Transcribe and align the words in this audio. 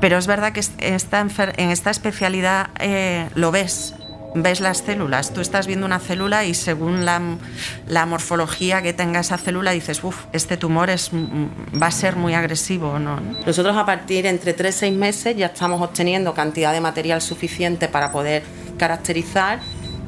Pero 0.00 0.16
es 0.18 0.26
verdad 0.26 0.52
que 0.52 0.60
esta 0.60 1.20
en 1.20 1.70
esta 1.70 1.90
especialidad 1.90 2.68
eh, 2.78 3.28
lo 3.34 3.50
ves, 3.50 3.94
ves 4.34 4.60
las 4.60 4.78
células. 4.78 5.32
Tú 5.32 5.40
estás 5.40 5.66
viendo 5.66 5.86
una 5.86 5.98
célula 5.98 6.44
y 6.44 6.54
según 6.54 7.04
la, 7.04 7.20
morfología 8.06 8.80
que 8.82 8.92
tenga 8.92 9.20
esa 9.20 9.38
célula 9.38 9.72
dices, 9.72 10.02
uff, 10.04 10.26
este 10.32 10.56
tumor 10.56 10.90
es, 10.90 11.10
va 11.10 11.88
a 11.88 11.90
ser 11.90 12.16
muy 12.16 12.34
agresivo. 12.34 12.98
¿no? 12.98 13.20
Nosotros 13.44 13.76
a 13.76 13.84
partir 13.84 14.26
entre 14.26 14.52
3 14.52 14.74
y 14.74 14.78
6 14.78 14.96
meses 14.96 15.36
ya 15.36 15.46
estamos 15.46 15.82
obteniendo 15.82 16.32
cantidad 16.34 16.72
de 16.72 16.80
material 16.80 17.20
suficiente 17.20 17.88
para 17.88 18.12
poder 18.12 18.44
caracterizar 18.78 19.58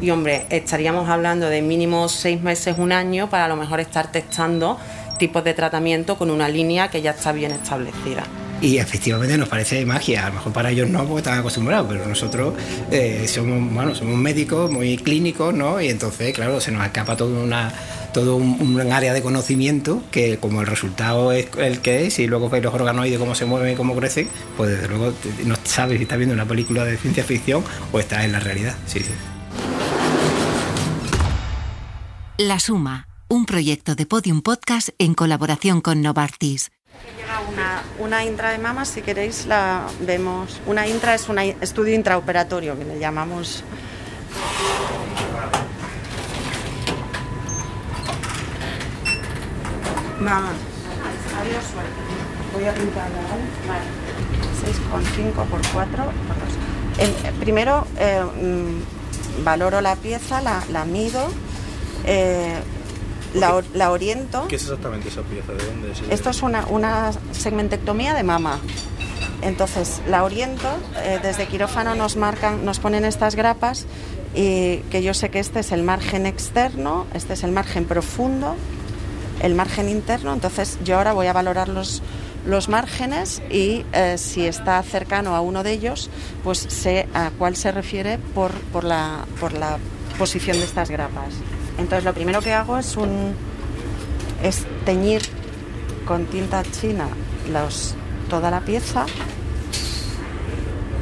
y 0.00 0.11
hombre, 0.11 0.46
estaríamos 0.48 1.09
hablando 1.09 1.48
de 1.48 1.61
mínimo 1.61 2.09
6 2.09 2.41
meses, 2.43 2.79
un 2.79 2.93
año 2.93 3.29
para 3.29 3.46
a 3.46 3.48
lo 3.48 3.57
mejor 3.57 3.80
estar 3.80 4.11
testando 4.11 4.79
tipos 5.18 5.45
de 5.45 5.52
tratamiento 5.52 6.16
con 6.16 6.30
una 6.30 6.48
línea 6.48 6.88
que 6.88 7.02
ya 7.02 7.11
está 7.11 7.32
bien 7.32 7.52
establecida 7.52 8.24
y 8.60 8.78
efectivamente 8.78 9.37
nos 9.38 9.48
parece 9.48 9.84
magia. 9.87 10.27
A 10.27 10.28
lo 10.28 10.37
mejor 10.37 10.52
para 10.52 10.70
ellos 10.70 10.88
no, 10.88 11.05
porque 11.05 11.19
están 11.20 11.38
acostumbrados, 11.38 11.87
pero 11.88 12.06
nosotros 12.06 12.55
eh, 12.91 13.27
somos, 13.28 13.73
bueno, 13.73 13.95
somos 13.95 14.16
médicos 14.16 14.70
muy 14.70 14.96
clínicos, 14.98 15.55
¿no? 15.55 15.80
Y 15.80 15.88
entonces, 15.88 16.34
claro, 16.34 16.60
se 16.60 16.70
nos 16.70 16.84
escapa 16.84 17.16
todo 17.16 17.42
un, 17.42 17.52
área 18.92 19.12
de 19.12 19.23
conocimiento 19.23 20.02
que 20.10 20.38
como 20.38 20.60
el 20.60 20.66
resultado 20.66 21.33
es 21.33 21.48
el 21.59 21.80
que 21.80 22.06
es 22.06 22.19
y 22.19 22.27
luego 22.27 22.48
veis 22.48 22.64
los 22.64 22.74
organoides 22.74 23.19
cómo 23.19 23.34
se 23.34 23.46
mueven 23.46 23.74
y 23.74 23.77
cómo 23.77 23.95
crecen, 23.95 24.28
pues 24.56 24.70
desde 24.70 24.88
luego 24.88 25.12
no 25.45 25.55
sabes 25.64 25.98
si 25.98 26.02
estás 26.02 26.19
viendo 26.19 26.34
una 26.34 26.47
película 26.47 26.84
de 26.84 26.97
ciencia 26.97 27.24
ficción 27.24 27.62
o 27.92 28.00
estás 28.00 28.24
en 28.24 28.33
la 28.33 28.41
realidad. 28.41 28.74
La 32.36 32.58
Suma, 32.58 33.06
un 33.28 33.47
proyecto 33.47 33.95
de 33.95 34.06
Podium 34.06 34.42
Podcast 34.42 34.88
en 34.98 35.14
colaboración 35.14 35.80
con 35.80 36.02
Novartis 36.02 36.70
una, 37.52 37.82
una, 37.98 38.24
intra 38.24 38.50
de 38.50 38.58
mama, 38.58 38.84
si 38.84 39.02
queréis 39.02 39.46
la 39.46 39.86
vemos. 40.00 40.60
Una 40.66 40.86
intra 40.86 41.14
es 41.14 41.28
un 41.28 41.38
estudio 41.38 41.94
intraoperatorio 41.94 42.78
que 42.78 42.84
le 42.84 42.98
llamamos. 42.98 43.64
Mama. 50.20 50.52
Adiós, 51.41 51.64
suerte. 51.72 51.91
Voy 52.52 52.64
a 52.64 52.74
pintarla, 52.74 53.20
¿vale? 53.66 53.84
6,5 54.60 55.47
por 55.47 55.60
4 55.72 56.04
por 56.04 56.14
2. 56.98 57.34
primero 57.41 57.86
eh, 57.98 58.22
mm, 58.22 59.44
valoro 59.44 59.80
la 59.80 59.97
pieza, 59.97 60.42
la, 60.42 60.62
la 60.70 60.84
mido. 60.84 61.28
Eh, 62.04 62.58
la, 63.34 63.91
oriento. 63.91 64.47
¿Qué 64.48 64.56
es 64.56 64.62
exactamente 64.62 65.09
esa 65.09 65.23
pieza? 65.23 65.53
¿De 65.53 65.64
dónde 65.64 65.92
es? 65.92 66.00
Esto 66.11 66.31
es 66.31 66.42
una, 66.42 66.67
una 66.67 67.12
segmentectomía 67.33 68.14
de 68.14 68.22
mama. 68.22 68.61
Entonces 69.42 70.03
la 70.06 70.25
oriento, 70.25 70.69
eh, 71.03 71.19
desde 71.22 71.47
quirófano 71.47 71.95
nos 71.95 72.17
marcan, 72.17 72.64
nos 72.64 72.78
ponen 72.78 73.05
estas 73.05 73.37
grapas 73.37 73.87
y 74.34 74.78
que 74.91 75.03
yo 75.03 75.14
sé 75.14 75.31
que 75.31 75.39
este 75.39 75.61
es 75.61 75.72
el 75.72 75.83
margen 75.83 76.27
externo, 76.27 77.06
este 77.14 77.33
es 77.33 77.42
el 77.42 77.53
margen 77.53 77.87
profundo, 77.87 78.55
el 79.41 79.55
margen 79.55 79.89
interno. 79.89 80.33
Entonces 80.33 80.78
yo 80.84 80.98
ahora 80.98 81.15
voy 81.15 81.27
a 81.27 81.33
valorar 81.33 81.69
los, 81.69 82.03
los 82.47 82.69
márgenes 82.69 83.42
y 83.50 83.84
eh, 83.92 84.17
si 84.19 84.47
está 84.47 84.83
cercano 84.83 85.34
a 85.34 85.41
uno 85.41 85.62
de 85.62 85.72
ellos, 85.72 86.11
pues 86.44 86.59
sé 86.59 87.09
a 87.15 87.31
cuál 87.39 87.56
se 87.56 87.72
refiere 87.72 88.19
por, 88.19 88.53
por, 88.72 88.84
la, 88.84 89.25
por 89.41 89.53
la 89.53 89.78
posición 90.19 90.59
de 90.59 90.65
estas 90.65 90.91
grapas. 90.91 91.33
Entonces 91.81 92.05
lo 92.05 92.12
primero 92.12 92.41
que 92.41 92.53
hago 92.53 92.78
es 92.78 92.97
un 92.97 93.34
es 94.42 94.64
teñir 94.84 95.23
con 96.06 96.27
tinta 96.27 96.62
china 96.62 97.09
los, 97.53 97.95
toda 98.28 98.50
la 98.50 98.61
pieza 98.61 99.06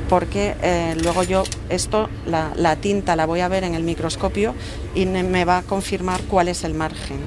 porque 0.09 0.57
eh, 0.62 0.97
luego 1.03 1.23
yo 1.23 1.45
esto, 1.69 2.09
la, 2.27 2.77
tinta 2.77 3.14
la 3.14 3.27
voy 3.27 3.41
a 3.41 3.48
ver 3.48 3.64
en 3.64 3.75
el 3.75 3.83
microscopio 3.83 4.55
y 4.95 5.05
me 5.05 5.45
va 5.45 5.58
a 5.58 5.63
confirmar 5.63 6.23
cuál 6.23 6.48
es 6.48 6.64
el 6.64 6.75
margen. 6.75 7.19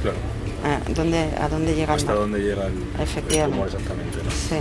Claro. 0.00 0.16
Eh, 0.64 0.92
¿dónde, 0.94 1.28
¿A 1.38 1.48
dónde 1.48 1.74
llega 1.74 1.94
Hasta 1.94 2.14
dónde 2.14 2.38
llega 2.38 2.66
el, 2.66 2.72
Efectivamente. 3.00 3.66
exactamente. 3.66 4.18
Sí. 4.48 4.56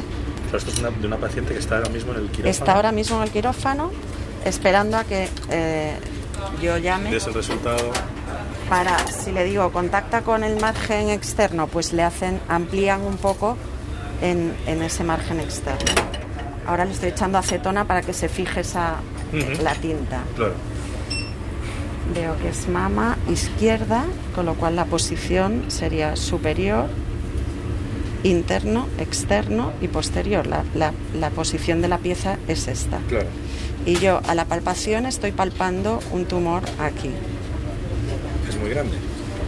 esto 0.54 0.72
es 0.72 1.02
de 1.02 1.08
una 1.08 1.18
paciente 1.18 1.54
que 1.54 1.60
está 1.60 1.78
ahora 1.78 1.90
mismo 1.90 2.12
en 2.12 2.20
el 2.20 2.26
quirófano. 2.26 2.50
Está 2.50 2.74
ahora 2.74 2.92
mismo 2.92 3.18
en 3.18 3.24
el 3.24 3.30
quirófano 3.30 3.92
esperando 4.44 4.98
a 4.98 5.04
que 5.04 5.30
eh, 5.52 5.94
yo 6.62 6.78
llame. 6.78 7.16
Es 7.16 7.28
el 7.28 7.34
resultado. 7.34 7.92
Para, 8.70 8.98
si 9.08 9.32
le 9.32 9.44
digo, 9.44 9.72
contacta 9.72 10.22
con 10.22 10.44
el 10.44 10.60
margen 10.60 11.10
externo, 11.10 11.68
pues 11.68 11.92
le 11.92 12.04
hacen, 12.04 12.40
amplían 12.48 13.02
un 13.02 13.18
poco 13.18 13.58
en, 14.22 14.56
ese 14.66 15.04
margen 15.04 15.40
externo. 15.40 15.92
Ahora 16.66 16.86
le 16.86 16.92
estoy 16.92 17.10
echando 17.10 17.38
acetona 17.38 17.86
para 17.86 18.02
que 18.02 18.14
se 18.14 18.30
fije 18.30 18.62
esa, 18.62 18.96
la 19.62 19.74
tinta. 19.76 20.22
Claro. 20.36 20.54
Veo 22.14 22.38
que 22.38 22.50
es 22.50 22.68
mama 22.68 23.18
izquierda, 23.30 24.06
con 24.36 24.46
lo 24.46 24.54
cual 24.56 24.76
la 24.76 24.86
posición 24.86 25.66
sería 25.70 26.16
superior, 26.16 26.88
interno, 28.24 28.88
externo 29.00 29.74
y 29.82 29.88
posterior. 29.88 30.48
La, 30.48 30.64
la 31.14 31.30
posición 31.32 31.82
de 31.82 31.88
la 31.88 31.98
pieza 31.98 32.38
es 32.48 32.68
esta. 32.68 33.00
Claro 33.10 33.28
y 33.86 33.96
yo 33.96 34.22
a 34.28 34.36
la 34.36 34.46
palpación 34.46 35.06
estoy 35.06 35.32
palpando 35.32 36.00
un 36.12 36.26
tumor 36.26 36.64
aquí. 36.80 37.10
¿Es 38.50 38.58
muy 38.58 38.70
grande? 38.70 38.98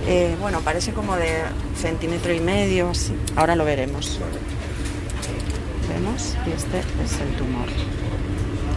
Eh, 0.07 0.35
bueno, 0.39 0.59
parece 0.61 0.91
como 0.91 1.16
de 1.16 1.29
centímetro 1.77 2.33
y 2.33 2.39
medio, 2.39 2.89
así. 2.89 3.13
Ahora 3.35 3.55
lo 3.55 3.63
veremos. 3.63 4.19
Vemos 5.88 6.35
y 6.45 6.51
este 6.51 6.79
es 6.79 7.19
el 7.21 7.35
tumor. 7.38 7.67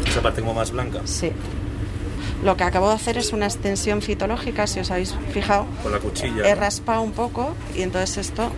¿Esa 0.07 0.23
parte 0.23 0.41
como 0.41 0.55
más 0.55 0.71
blanca? 0.71 1.01
Sí. 1.05 1.33
Lo 2.45 2.57
que 2.57 2.65
acabo 2.65 2.89
de 2.91 2.95
hacer 2.95 3.19
es 3.19 3.33
una 3.33 3.47
extensión 3.47 4.03
fitológica, 4.03 4.67
si 4.67 4.81
os 4.81 4.91
habéis 4.91 5.15
fijado. 5.33 5.67
Con 5.83 5.93
la 5.93 5.99
cuchilla. 5.99 6.49
He 6.49 6.55
raspado 6.55 7.01
un 7.01 7.13
poco 7.13 7.55
y 7.75 7.83
entonces 7.83 8.19
esto 8.19 8.51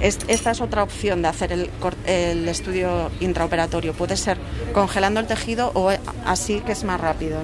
esta 0.00 0.50
es 0.50 0.60
otra 0.60 0.82
opción 0.82 1.22
de 1.22 1.28
hacer 1.28 1.52
el, 1.52 2.48
estudio 2.48 3.10
intraoperatorio. 3.20 3.94
Puede 3.94 4.16
ser 4.16 4.38
congelando 4.72 5.20
el 5.20 5.26
tejido 5.26 5.70
o 5.74 5.90
así 6.24 6.60
que 6.60 6.72
es 6.72 6.84
más 6.84 7.00
rápido. 7.00 7.42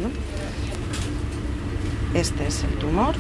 Este 2.15 2.47
es 2.47 2.65
el 2.65 2.79
tumor. 2.79 3.15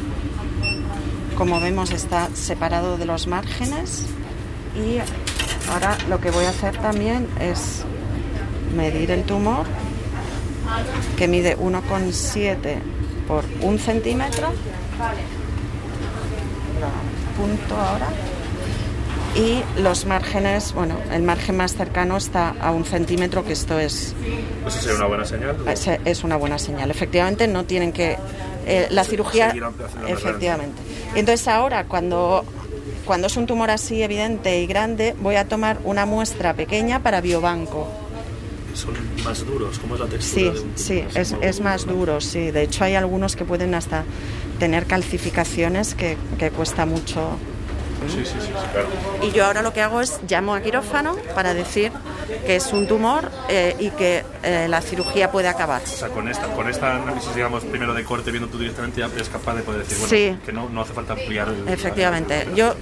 Como 1.37 1.60
vemos 1.60 1.92
está 1.92 2.28
separado 2.34 2.98
de 2.98 3.06
los 3.06 3.26
márgenes 3.26 4.06
y 4.76 4.98
ahora 5.71 5.97
lo 6.09 6.21
que 6.21 6.31
voy 6.31 6.44
a 6.44 6.50
hacer 6.50 6.76
también 6.78 7.26
es 7.41 7.84
medir 8.76 9.10
el 9.10 9.25
tumor 9.25 9.66
que 11.16 11.26
mide 11.26 11.59
1,7 11.59 12.78
por 13.26 13.44
un 13.62 13.78
centímetro. 13.78 14.48
punto 17.37 17.76
ahora 17.76 18.09
y 19.34 19.62
los 19.81 20.04
márgenes, 20.04 20.75
bueno, 20.75 20.97
el 21.10 21.22
margen 21.22 21.56
más 21.56 21.75
cercano 21.75 22.16
está 22.16 22.50
a 22.60 22.70
un 22.70 22.84
centímetro, 22.84 23.44
que 23.44 23.53
esto 23.53 23.78
es... 23.78 24.15
¿Eso 24.66 24.81
sería 24.81 24.97
una 24.97 25.06
buena 25.06 25.25
señal? 25.25 25.56
Es, 26.04 26.25
una 26.25 26.37
buena 26.37 26.59
señal. 26.59 26.91
Efectivamente, 26.91 27.48
no 27.48 27.65
tienen 27.65 27.92
que... 27.92 28.19
Eh, 28.66 28.88
la 28.91 29.04
cirugía... 29.04 29.54
Efectivamente. 30.06 30.82
Entonces 31.15 31.48
ahora, 31.48 31.84
cuando, 31.84 32.44
cuando 33.06 33.26
es 33.26 33.37
un 33.37 33.47
tumor 33.47 33.71
así 33.71 34.03
evidente 34.03 34.60
y 34.60 34.66
grande, 34.66 35.16
voy 35.21 35.37
a 35.37 35.48
tomar 35.48 35.78
una 35.84 36.04
muestra 36.04 36.54
pequeña 36.54 37.03
para 37.03 37.21
biobanco. 37.22 37.88
¿Son 38.75 38.94
más 39.25 39.44
duros? 39.47 39.78
¿Cómo 39.78 39.94
es 39.94 40.00
la 40.00 40.06
textura? 40.06 40.53
Sí, 40.54 40.65
sí, 40.75 41.04
es, 41.15 41.34
es, 41.41 41.60
más 41.60 41.87
duro, 41.87 42.21
sí. 42.21 42.50
De 42.50 42.62
hecho, 42.62 42.84
hay 42.84 42.94
algunos 42.94 43.37
que 43.37 43.44
pueden 43.44 43.75
hasta 43.75 44.04
tener 44.59 44.87
calcificaciones 44.87 45.94
que, 45.94 46.16
que 46.38 46.50
cuesta 46.50 46.87
mucho 46.87 47.38
Sí, 48.09 48.25
sí, 48.25 48.35
sí, 48.41 48.49
claro. 48.73 48.89
Y 49.22 49.33
yo 49.33 49.47
ahora 49.47 49.63
lo 49.63 49.72
que 49.72 49.83
hago 49.83 50.01
es 50.01 50.21
llamo 50.28 50.54
a 50.54 50.60
quirófano 50.60 51.16
para 51.34 51.54
decir 51.54 51.93
que 52.47 52.57
es 52.57 52.72
un 52.72 52.87
tumor 52.87 53.31
eh, 53.49 53.77
y 53.78 53.91
que 53.91 54.25
eh, 54.43 54.66
la 54.69 54.81
cirugía 54.81 55.31
puede 55.31 55.49
acabar. 55.49 55.83
O 55.83 55.87
sea, 55.87 56.09
con 56.09 56.28
esta, 56.28 56.47
con 56.54 56.69
esta 56.69 56.97
análisis, 56.97 57.34
digamos, 57.34 57.65
primero 57.65 57.95
de 57.95 58.04
corte, 58.04 58.31
viendo 58.31 58.49
tú 58.49 58.59
directamente, 58.59 59.01
ya 59.01 59.07
eres 59.07 59.28
capaz 59.28 59.54
de 59.54 59.63
poder 59.63 59.84
decir, 59.84 59.99
bueno, 59.99 60.41
que 60.45 60.53
no, 60.53 60.69
no, 60.69 60.81
hace 60.83 60.93
falta 60.93 61.13
ampliar 61.13 61.49
el... 61.49 61.69
Efectivamente. 61.69 62.49
Yo 62.54 62.75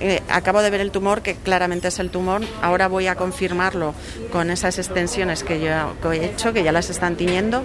eh, 0.00 0.22
acabo 0.28 0.62
de 0.62 0.70
ver 0.70 0.80
el 0.80 0.90
tumor, 0.90 1.22
que 1.22 1.36
claramente 1.36 1.88
es 1.88 1.98
el 1.98 2.10
tumor. 2.10 2.42
Ahora 2.62 2.88
voy 2.88 3.06
a 3.06 3.14
confirmarlo 3.14 3.94
con 4.32 4.50
esas 4.50 4.78
extensiones 4.78 5.44
que 5.44 5.60
yo 5.60 5.94
que 6.02 6.08
he 6.08 6.24
hecho, 6.26 6.52
que 6.52 6.62
ya 6.62 6.72
las 6.72 6.90
están 6.90 7.16
tiñendo, 7.16 7.64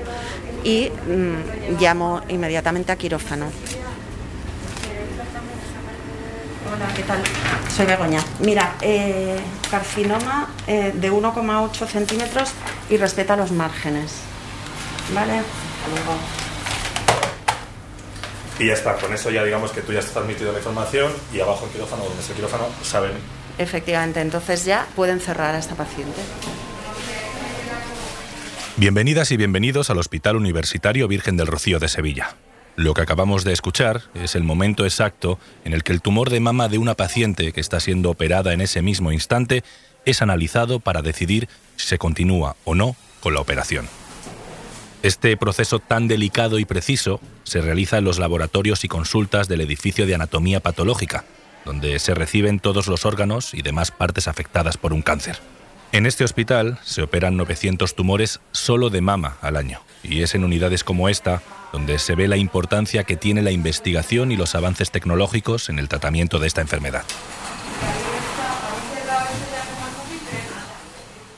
y 0.64 0.90
mm, 0.90 1.80
llamo 1.80 2.22
inmediatamente 2.30 2.92
a 2.92 2.96
quirófano. 2.96 3.48
Hola, 6.72 6.88
¿qué 7.00 7.06
tal? 7.06 7.24
Soy 7.74 7.86
Begoña. 7.86 8.22
Mira, 8.40 8.76
eh, 8.82 9.40
carcinoma 9.72 10.50
eh, 10.68 10.92
de 10.94 11.10
1,8 11.10 11.88
centímetros 11.88 12.52
y 12.90 12.98
respeta 12.98 13.38
los 13.38 13.52
márgenes. 13.52 14.16
¿Vale? 15.14 15.42
Luego. 15.90 16.18
Y 18.60 18.68
ya 18.68 18.74
está, 18.74 18.96
con 18.96 19.14
eso 19.14 19.32
ya 19.32 19.46
digamos 19.46 19.72
que 19.72 19.82
tú 19.82 19.94
ya 19.94 20.00
has 20.00 20.08
transmitido 20.08 20.52
la 20.52 20.58
información 20.58 21.14
y 21.34 21.40
abajo 21.40 21.66
el 21.66 21.72
quirófano, 21.72 22.04
donde 22.04 22.20
es 22.20 22.30
el 22.30 22.36
quirófano, 22.36 22.66
saben 22.84 23.14
efectivamente. 23.58 24.20
Entonces 24.20 24.66
ya 24.66 24.86
pueden 24.98 25.22
cerrar 25.22 25.56
a 25.56 25.60
esta 25.60 25.76
paciente. 25.76 26.20
Bienvenidas 28.76 29.32
y 29.32 29.38
bienvenidos 29.38 29.90
al 29.90 30.00
Hospital 30.00 30.36
Universitario 30.36 31.08
Virgen 31.08 31.38
del 31.38 31.48
Rocío 31.48 31.80
de 31.80 31.88
Sevilla. 31.88 32.36
Lo 32.80 32.94
que 32.94 33.02
acabamos 33.02 33.44
de 33.44 33.52
escuchar 33.52 34.04
es 34.14 34.36
el 34.36 34.44
momento 34.46 34.86
exacto 34.86 35.38
en 35.66 35.74
el 35.74 35.84
que 35.84 35.92
el 35.92 36.02
tumor 36.02 36.30
de 36.30 36.40
mama 36.40 36.70
de 36.70 36.78
una 36.78 36.96
paciente 36.96 37.52
que 37.52 37.60
está 37.60 37.82
siendo 37.82 38.10
operada 38.10 38.54
en 38.54 38.62
ese 38.62 38.82
mismo 38.82 39.12
instante 39.12 39.66
es 40.06 40.22
analizado 40.22 40.80
para 40.80 41.02
decidir 41.02 41.50
si 41.76 41.88
se 41.88 41.98
continúa 41.98 42.56
o 42.64 42.76
no 42.76 42.96
con 43.20 43.34
la 43.34 43.42
operación. 43.42 43.90
Este 45.04 45.36
proceso 45.36 45.80
tan 45.80 46.08
delicado 46.08 46.58
y 46.58 46.64
preciso 46.64 47.20
se 47.44 47.60
realiza 47.60 47.98
en 47.98 48.06
los 48.06 48.18
laboratorios 48.18 48.86
y 48.86 48.88
consultas 48.88 49.50
del 49.50 49.60
edificio 49.60 50.08
de 50.08 50.16
anatomía 50.16 50.62
patológica, 50.62 51.26
donde 51.66 52.00
se 52.00 52.16
reciben 52.16 52.62
todos 52.62 52.88
los 52.88 53.06
órganos 53.06 53.54
y 53.54 53.62
demás 53.62 53.92
partes 53.92 54.30
afectadas 54.30 54.78
por 54.78 54.94
un 54.94 55.02
cáncer. 55.02 55.40
En 55.92 56.06
este 56.06 56.24
hospital 56.24 56.80
se 56.86 57.02
operan 57.02 57.36
900 57.36 57.94
tumores 57.94 58.40
solo 58.54 58.90
de 58.90 59.02
mama 59.02 59.36
al 59.42 59.58
año, 59.58 59.82
y 60.04 60.22
es 60.22 60.36
en 60.36 60.44
unidades 60.44 60.84
como 60.84 61.10
esta 61.10 61.42
donde 61.72 62.00
se 62.00 62.16
ve 62.16 62.28
la 62.28 62.38
importancia 62.38 63.04
que 63.04 63.18
tiene 63.18 63.42
la 63.42 63.52
investigación 63.52 64.32
y 64.32 64.38
los 64.38 64.56
avances 64.56 64.92
tecnológicos 64.92 65.70
en 65.70 65.80
el 65.80 65.88
tratamiento 65.88 66.40
de 66.40 66.48
esta 66.48 66.62
enfermedad. 66.62 67.04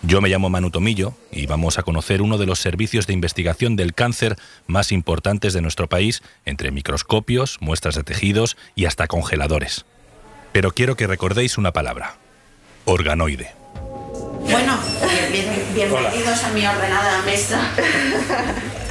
Yo 0.04 0.20
me 0.20 0.30
llamo 0.30 0.50
Manu 0.50 0.72
Tomillo 0.72 1.14
y 1.32 1.46
vamos 1.46 1.78
a 1.78 1.84
conocer 1.84 2.22
uno 2.22 2.38
de 2.38 2.46
los 2.46 2.60
servicios 2.60 3.08
de 3.08 3.14
investigación 3.14 3.76
del 3.76 3.94
cáncer 3.94 4.36
más 4.68 4.92
importantes 4.92 5.54
de 5.54 5.62
nuestro 5.62 5.88
país, 5.88 6.24
entre 6.44 6.72
microscopios, 6.72 7.58
muestras 7.62 7.96
de 7.96 8.04
tejidos 8.04 8.58
y 8.76 8.86
hasta 8.86 9.08
congeladores. 9.08 9.86
Pero 10.52 10.72
quiero 10.72 10.98
que 10.98 11.08
recordéis 11.08 11.58
una 11.58 11.72
palabra, 11.72 12.18
organoide. 12.86 13.61
Bueno, 14.52 14.78
bienvenidos 15.74 16.44
a 16.44 16.52
mi 16.52 16.66
ordenada 16.66 17.22
mesa. 17.24 17.72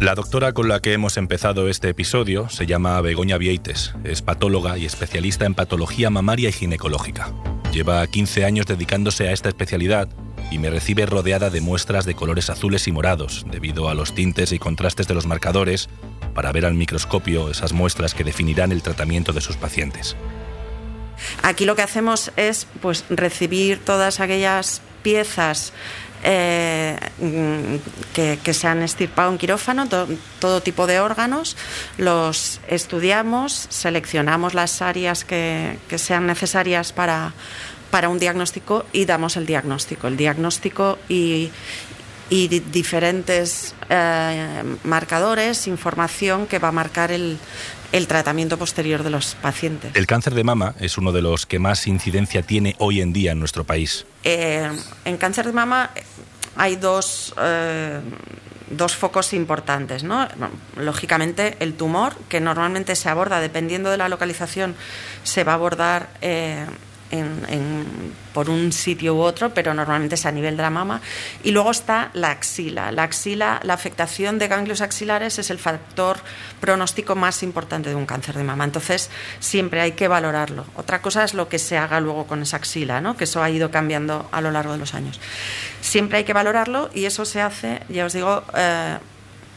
La 0.00 0.16
doctora 0.16 0.52
con 0.52 0.66
la 0.66 0.80
que 0.80 0.92
hemos 0.92 1.16
empezado 1.16 1.68
este 1.68 1.90
episodio 1.90 2.48
se 2.48 2.66
llama 2.66 3.00
Begoña 3.00 3.38
Vieites, 3.38 3.94
es 4.02 4.20
patóloga 4.20 4.76
y 4.76 4.84
especialista 4.84 5.46
en 5.46 5.54
patología 5.54 6.10
mamaria 6.10 6.48
y 6.48 6.52
ginecológica. 6.52 7.32
Lleva 7.72 8.04
15 8.04 8.44
años 8.44 8.66
dedicándose 8.66 9.28
a 9.28 9.32
esta 9.32 9.48
especialidad 9.48 10.08
y 10.50 10.58
me 10.58 10.70
recibe 10.70 11.06
rodeada 11.06 11.50
de 11.50 11.60
muestras 11.60 12.04
de 12.04 12.16
colores 12.16 12.50
azules 12.50 12.88
y 12.88 12.92
morados, 12.92 13.46
debido 13.48 13.88
a 13.88 13.94
los 13.94 14.12
tintes 14.12 14.50
y 14.50 14.58
contrastes 14.58 15.06
de 15.06 15.14
los 15.14 15.26
marcadores, 15.26 15.88
para 16.34 16.50
ver 16.50 16.66
al 16.66 16.74
microscopio 16.74 17.48
esas 17.48 17.72
muestras 17.72 18.12
que 18.12 18.24
definirán 18.24 18.72
el 18.72 18.82
tratamiento 18.82 19.32
de 19.32 19.40
sus 19.40 19.56
pacientes. 19.56 20.16
Aquí 21.42 21.64
lo 21.64 21.76
que 21.76 21.82
hacemos 21.82 22.32
es 22.36 22.66
pues 22.80 23.04
recibir 23.10 23.78
todas 23.78 24.20
aquellas 24.20 24.80
piezas 25.02 25.72
eh, 26.24 26.96
que, 28.14 28.54
se 28.54 28.68
han 28.68 28.82
estirpado 28.82 29.32
en 29.32 29.38
quirófano, 29.38 29.88
todo 30.38 30.60
tipo 30.60 30.86
de 30.86 31.00
órganos, 31.00 31.56
los 31.98 32.60
estudiamos, 32.68 33.66
seleccionamos 33.70 34.54
las 34.54 34.82
áreas 34.82 35.24
que, 35.24 35.78
sean 35.96 36.26
necesarias 36.26 36.92
para, 36.92 37.32
para 37.90 38.08
un 38.08 38.20
diagnóstico 38.20 38.86
y 38.92 39.04
damos 39.04 39.36
el 39.36 39.46
diagnóstico. 39.46 40.06
El 40.06 40.16
diagnóstico 40.16 40.98
y, 41.08 41.50
y 42.30 42.46
diferentes 42.46 43.74
eh, 43.90 44.62
marcadores, 44.84 45.66
información 45.66 46.46
que 46.46 46.60
va 46.60 46.68
a 46.68 46.72
marcar 46.72 47.10
el, 47.10 47.36
el 47.92 48.06
tratamiento 48.06 48.58
posterior 48.58 49.02
de 49.02 49.10
los 49.10 49.34
pacientes. 49.36 49.94
El 49.94 50.06
cáncer 50.06 50.34
de 50.34 50.44
mama 50.44 50.74
es 50.80 50.98
uno 50.98 51.12
de 51.12 51.22
los 51.22 51.46
que 51.46 51.58
más 51.58 51.86
incidencia 51.86 52.42
tiene 52.42 52.74
hoy 52.78 53.00
en 53.00 53.12
día 53.12 53.32
en 53.32 53.38
nuestro 53.38 53.64
país. 53.64 54.06
Eh, 54.24 54.70
en 55.04 55.16
cáncer 55.18 55.46
de 55.46 55.52
mama 55.52 55.90
hay 56.56 56.76
dos, 56.76 57.34
eh, 57.40 58.00
dos 58.70 58.96
focos 58.96 59.32
importantes. 59.34 60.04
¿no? 60.04 60.26
Lógicamente, 60.76 61.56
el 61.60 61.74
tumor, 61.74 62.14
que 62.28 62.40
normalmente 62.40 62.96
se 62.96 63.08
aborda, 63.08 63.40
dependiendo 63.40 63.90
de 63.90 63.98
la 63.98 64.08
localización, 64.08 64.74
se 65.22 65.44
va 65.44 65.52
a 65.52 65.54
abordar 65.56 66.08
por 68.32 68.48
un 68.48 68.72
sitio 68.72 69.14
u 69.14 69.20
otro, 69.20 69.52
pero 69.52 69.74
normalmente 69.74 70.14
es 70.14 70.26
a 70.26 70.32
nivel 70.32 70.56
de 70.56 70.62
la 70.62 70.70
mama. 70.70 71.00
Y 71.44 71.50
luego 71.50 71.70
está 71.70 72.10
la 72.14 72.30
axila. 72.30 72.90
La 72.92 73.04
axila, 73.04 73.60
la 73.62 73.74
afectación 73.74 74.38
de 74.38 74.48
ganglios 74.48 74.80
axilares 74.80 75.38
es 75.38 75.50
el 75.50 75.58
factor 75.58 76.18
pronóstico 76.60 77.14
más 77.14 77.42
importante 77.42 77.90
de 77.90 77.94
un 77.94 78.06
cáncer 78.06 78.36
de 78.36 78.44
mama. 78.44 78.64
Entonces, 78.64 79.10
siempre 79.40 79.80
hay 79.80 79.92
que 79.92 80.08
valorarlo. 80.08 80.64
Otra 80.76 81.02
cosa 81.02 81.24
es 81.24 81.34
lo 81.34 81.48
que 81.48 81.58
se 81.58 81.76
haga 81.76 82.00
luego 82.00 82.26
con 82.26 82.42
esa 82.42 82.56
axila, 82.56 83.00
¿no? 83.00 83.16
que 83.16 83.24
eso 83.24 83.42
ha 83.42 83.50
ido 83.50 83.70
cambiando 83.70 84.28
a 84.32 84.40
lo 84.40 84.50
largo 84.50 84.72
de 84.72 84.78
los 84.78 84.94
años. 84.94 85.20
Siempre 85.80 86.18
hay 86.18 86.24
que 86.24 86.32
valorarlo 86.32 86.90
y 86.94 87.04
eso 87.04 87.24
se 87.24 87.40
hace, 87.40 87.80
ya 87.88 88.06
os 88.06 88.12
digo, 88.12 88.42
eh, 88.56 88.98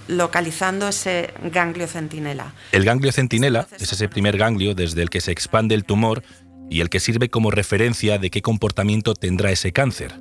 localizando 0.07 0.87
ese 0.87 1.33
ganglio 1.51 1.87
centinela. 1.87 2.53
El 2.71 2.85
ganglio 2.85 3.11
centinela 3.11 3.67
es 3.79 3.91
ese 3.91 4.07
primer 4.07 4.37
ganglio 4.37 4.75
desde 4.75 5.01
el 5.01 5.09
que 5.09 5.21
se 5.21 5.31
expande 5.31 5.75
el 5.75 5.83
tumor 5.83 6.23
y 6.69 6.81
el 6.81 6.89
que 6.89 6.99
sirve 6.99 7.29
como 7.29 7.51
referencia 7.51 8.17
de 8.17 8.29
qué 8.29 8.41
comportamiento 8.41 9.13
tendrá 9.13 9.51
ese 9.51 9.71
cáncer. 9.71 10.13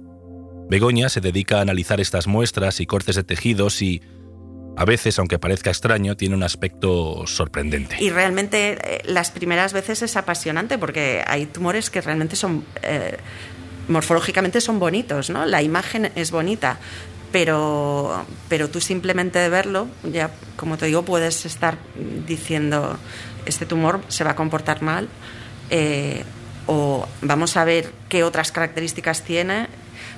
Begoña 0.68 1.08
se 1.08 1.20
dedica 1.20 1.58
a 1.58 1.62
analizar 1.62 2.00
estas 2.00 2.26
muestras 2.26 2.80
y 2.80 2.86
cortes 2.86 3.16
de 3.16 3.24
tejidos 3.24 3.82
y, 3.82 4.02
a 4.76 4.84
veces, 4.84 5.18
aunque 5.18 5.38
parezca 5.38 5.70
extraño, 5.70 6.16
tiene 6.16 6.34
un 6.34 6.42
aspecto 6.42 7.26
sorprendente. 7.26 7.96
Y 8.00 8.10
realmente 8.10 8.78
eh, 8.82 9.02
las 9.04 9.30
primeras 9.30 9.72
veces 9.72 10.02
es 10.02 10.16
apasionante 10.16 10.78
porque 10.78 11.22
hay 11.26 11.46
tumores 11.46 11.90
que 11.90 12.00
realmente 12.00 12.34
son, 12.34 12.64
eh, 12.82 13.18
morfológicamente 13.88 14.60
son 14.60 14.80
bonitos, 14.80 15.30
¿no? 15.30 15.46
La 15.46 15.62
imagen 15.62 16.10
es 16.16 16.30
bonita, 16.30 16.78
pero, 17.30 18.26
pero 18.48 18.68
tú 18.68 18.80
simplemente 18.80 19.38
de 19.38 19.48
verlo, 19.48 19.86
ya 20.02 20.30
como 20.56 20.76
te 20.76 20.86
digo, 20.86 21.04
puedes 21.04 21.46
estar 21.46 21.78
diciendo, 22.26 22.98
este 23.46 23.66
tumor 23.66 24.00
se 24.08 24.24
va 24.24 24.32
a 24.32 24.36
comportar 24.36 24.82
mal 24.82 25.08
eh, 25.70 26.24
o 26.66 27.06
vamos 27.22 27.56
a 27.56 27.64
ver 27.64 27.90
qué 28.08 28.24
otras 28.24 28.52
características 28.52 29.22
tiene. 29.22 29.68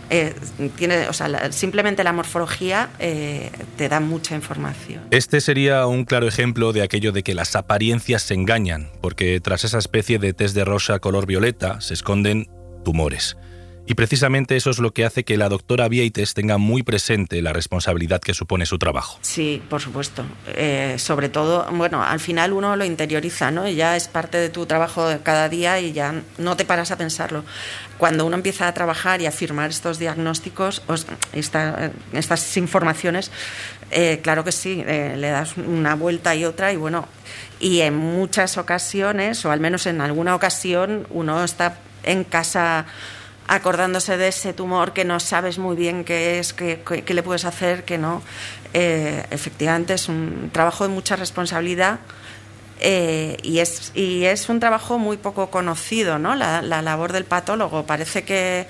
Eh, 0.09 0.35
tiene 0.77 1.09
o 1.09 1.13
sea, 1.13 1.51
simplemente 1.51 2.05
la 2.05 2.13
morfología 2.13 2.91
eh, 3.01 3.51
te 3.77 3.89
da 3.89 3.99
mucha 3.99 4.37
información. 4.37 5.03
Este 5.11 5.41
sería 5.41 5.87
un 5.87 6.05
claro 6.05 6.29
ejemplo 6.29 6.73
de 6.73 6.83
aquello 6.83 7.11
de 7.11 7.25
que 7.25 7.35
las 7.35 7.57
apariencias 7.57 8.23
se 8.23 8.35
engañan, 8.35 8.91
porque 9.01 9.41
tras 9.41 9.65
esa 9.65 9.79
especie 9.79 10.21
de 10.21 10.33
test 10.33 10.55
de 10.55 10.65
rosa 10.65 11.01
color 11.01 11.27
violeta 11.27 11.81
se 11.81 11.95
esconden 11.95 12.49
tumores. 12.85 13.37
Y 13.89 13.95
precisamente 13.95 14.57
eso 14.57 14.71
es 14.71 14.81
lo 14.81 14.93
que 14.93 15.05
hace 15.05 15.25
que 15.25 15.37
la 15.37 15.49
doctora 15.49 15.89
Vieites 15.89 16.35
tenga 16.35 16.59
muy 16.59 16.83
presente 16.83 17.41
la 17.41 17.53
responsabilidad 17.53 18.21
que 18.21 18.35
supone 18.35 18.67
su 18.67 18.79
trabajo. 18.79 19.19
Sí, 19.23 19.63
por 19.71 19.81
supuesto. 19.81 20.25
Eh, 20.49 20.97
sobre 20.99 21.29
todo, 21.29 21.67
bueno, 21.71 22.03
al 22.03 22.19
final 22.19 22.53
uno 22.53 22.75
lo 22.75 22.85
interioriza, 22.85 23.53
¿no? 23.53 23.69
Ya 23.69 23.97
es 23.97 24.09
parte 24.09 24.39
de 24.39 24.49
tu 24.49 24.67
trabajo 24.67 25.09
cada 25.23 25.49
día 25.49 25.79
y 25.79 25.93
ya 25.93 26.21
no 26.39 26.57
te 26.57 26.65
paras 26.65 26.91
a 26.91 26.99
pensarlo. 26.99 27.45
Cuando 27.97 28.27
uno 28.27 28.35
empieza 28.35 28.67
a 28.67 28.75
trabajar 28.75 29.21
y 29.21 29.27
a 29.27 29.31
firmar 29.31 29.71
estos 29.71 30.01
diagnósticos, 30.01 30.83
estas 31.33 32.57
informaciones, 32.57 33.31
eh, 33.93 34.19
claro 34.21 34.43
que 34.43 34.53
sí, 34.53 34.83
eh, 34.85 35.15
le 35.17 35.31
das 35.31 35.57
una 35.57 35.95
vuelta 35.95 36.35
y 36.35 36.45
otra 36.45 36.73
y 36.73 36.77
bueno, 36.77 37.07
y 37.61 37.83
en 37.83 37.97
muchas 37.97 38.59
ocasiones, 38.59 39.45
o 39.45 39.53
al 39.53 39.61
menos 39.61 39.87
en 39.87 40.01
alguna 40.01 40.35
ocasión, 40.35 41.07
uno 41.11 41.45
está 41.45 41.79
en 42.03 42.25
casa 42.25 42.87
acordándose 43.49 44.17
de 44.17 44.29
ese 44.29 44.53
tumor 44.53 44.93
que 44.93 45.05
no 45.05 45.21
sabes 45.21 45.59
muy 45.59 45.77
bien 45.77 46.05
qué 46.05 46.39
es, 46.39 46.53
qué, 46.53 47.05
le 47.07 47.23
puedes 47.23 47.45
hacer, 47.45 47.85
qué 47.85 47.99
no. 47.99 48.23
Eh, 48.75 49.25
efectivamente 49.31 49.95
es 49.95 50.09
un 50.09 50.51
trabajo 50.53 50.87
de 50.87 50.93
mucha 50.93 51.17
responsabilidad 51.17 52.01
eh, 52.81 53.39
y, 53.43 53.61
es, 53.61 53.93
y 53.95 54.25
es 54.25 54.49
un 54.49 54.61
trabajo 54.61 54.99
muy 54.99 55.17
poco 55.17 55.51
conocido, 55.51 56.19
¿no? 56.19 56.35
La, 56.35 56.61
la 56.63 56.83
labor 56.83 57.13
del 57.13 57.25
patólogo. 57.25 57.87
Parece 57.87 58.25
que 58.25 58.67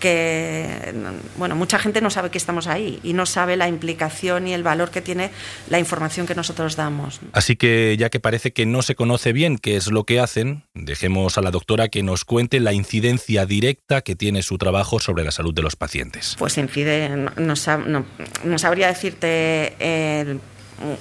que 0.00 0.92
bueno, 1.36 1.54
mucha 1.54 1.78
gente 1.78 2.00
no 2.00 2.10
sabe 2.10 2.30
que 2.30 2.38
estamos 2.38 2.66
ahí 2.66 2.98
y 3.04 3.12
no 3.12 3.26
sabe 3.26 3.56
la 3.56 3.68
implicación 3.68 4.48
y 4.48 4.54
el 4.54 4.64
valor 4.64 4.90
que 4.90 5.00
tiene 5.00 5.30
la 5.68 5.78
información 5.78 6.26
que 6.26 6.34
nosotros 6.34 6.74
damos. 6.74 7.20
Así 7.32 7.54
que 7.54 7.96
ya 7.98 8.10
que 8.10 8.18
parece 8.18 8.52
que 8.52 8.66
no 8.66 8.82
se 8.82 8.96
conoce 8.96 9.32
bien 9.32 9.58
qué 9.58 9.76
es 9.76 9.88
lo 9.88 10.04
que 10.04 10.18
hacen, 10.18 10.64
dejemos 10.74 11.38
a 11.38 11.42
la 11.42 11.52
doctora 11.52 11.88
que 11.88 12.02
nos 12.02 12.24
cuente 12.24 12.58
la 12.58 12.72
incidencia 12.72 13.46
directa 13.46 14.00
que 14.00 14.16
tiene 14.16 14.42
su 14.42 14.58
trabajo 14.58 14.98
sobre 14.98 15.22
la 15.22 15.30
salud 15.30 15.54
de 15.54 15.62
los 15.62 15.76
pacientes. 15.76 16.34
Pues 16.38 16.58
incide, 16.58 17.10
no, 17.36 17.56
sabría 17.56 18.88
decirte 18.88 19.74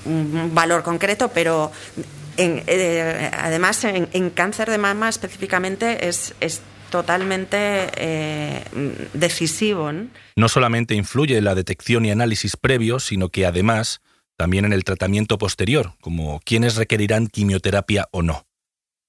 un 0.05 0.51
valor 0.53 0.83
concreto, 0.83 1.29
pero 1.33 1.71
eh, 2.37 3.31
además 3.37 3.83
en, 3.85 4.29
cáncer 4.29 4.69
de 4.69 4.77
mama 4.77 5.09
específicamente 5.09 6.07
es 6.07 6.33
totalmente 6.89 7.89
eh, 7.95 8.63
decisivo. 9.13 9.91
¿no? 10.35 10.49
solamente 10.49 10.95
influye 10.95 11.37
en 11.37 11.45
la 11.45 11.55
detección 11.55 12.05
y 12.05 12.11
análisis 12.11 12.57
previos, 12.57 13.05
sino 13.05 13.29
que 13.29 13.45
además 13.45 14.01
también 14.37 14.65
en 14.65 14.73
el 14.73 14.83
tratamiento 14.83 15.37
posterior, 15.37 15.93
como 16.01 16.39
quienes 16.45 16.75
requerirán 16.75 17.27
quimioterapia 17.27 18.07
o 18.11 18.21
no. 18.21 18.45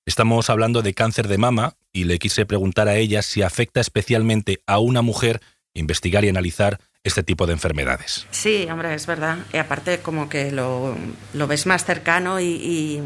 Estamos 0.07 0.51
hablando 0.51 0.83
de 0.83 0.95
cáncer 0.95 1.29
de 1.29 1.39
mama 1.39 1.77
y 1.93 2.05
le 2.05 2.19
quise 2.19 2.47
preguntar 2.47 2.89
a 2.89 2.97
ella 2.97 3.23
si 3.23 3.43
afecta 3.43 3.81
especialmente 3.81 4.61
a 4.67 4.79
una 4.79 5.03
mujer 5.03 5.41
investigar 5.75 6.25
y 6.25 6.29
analizar 6.29 6.81
este 7.05 7.23
tipo 7.23 7.47
de 7.47 7.53
enfermedades. 7.53 8.27
Sí, 8.31 8.67
hombre, 8.71 8.95
es 8.95 9.07
verdad. 9.07 9.39
Y 9.53 9.59
aparte 9.59 10.01
como 10.01 10.29
que 10.29 10.53
lo, 10.53 10.97
ves 11.33 11.67
más 11.67 11.85
cercano 11.85 12.41
y, 12.41 12.45
y, 12.45 13.03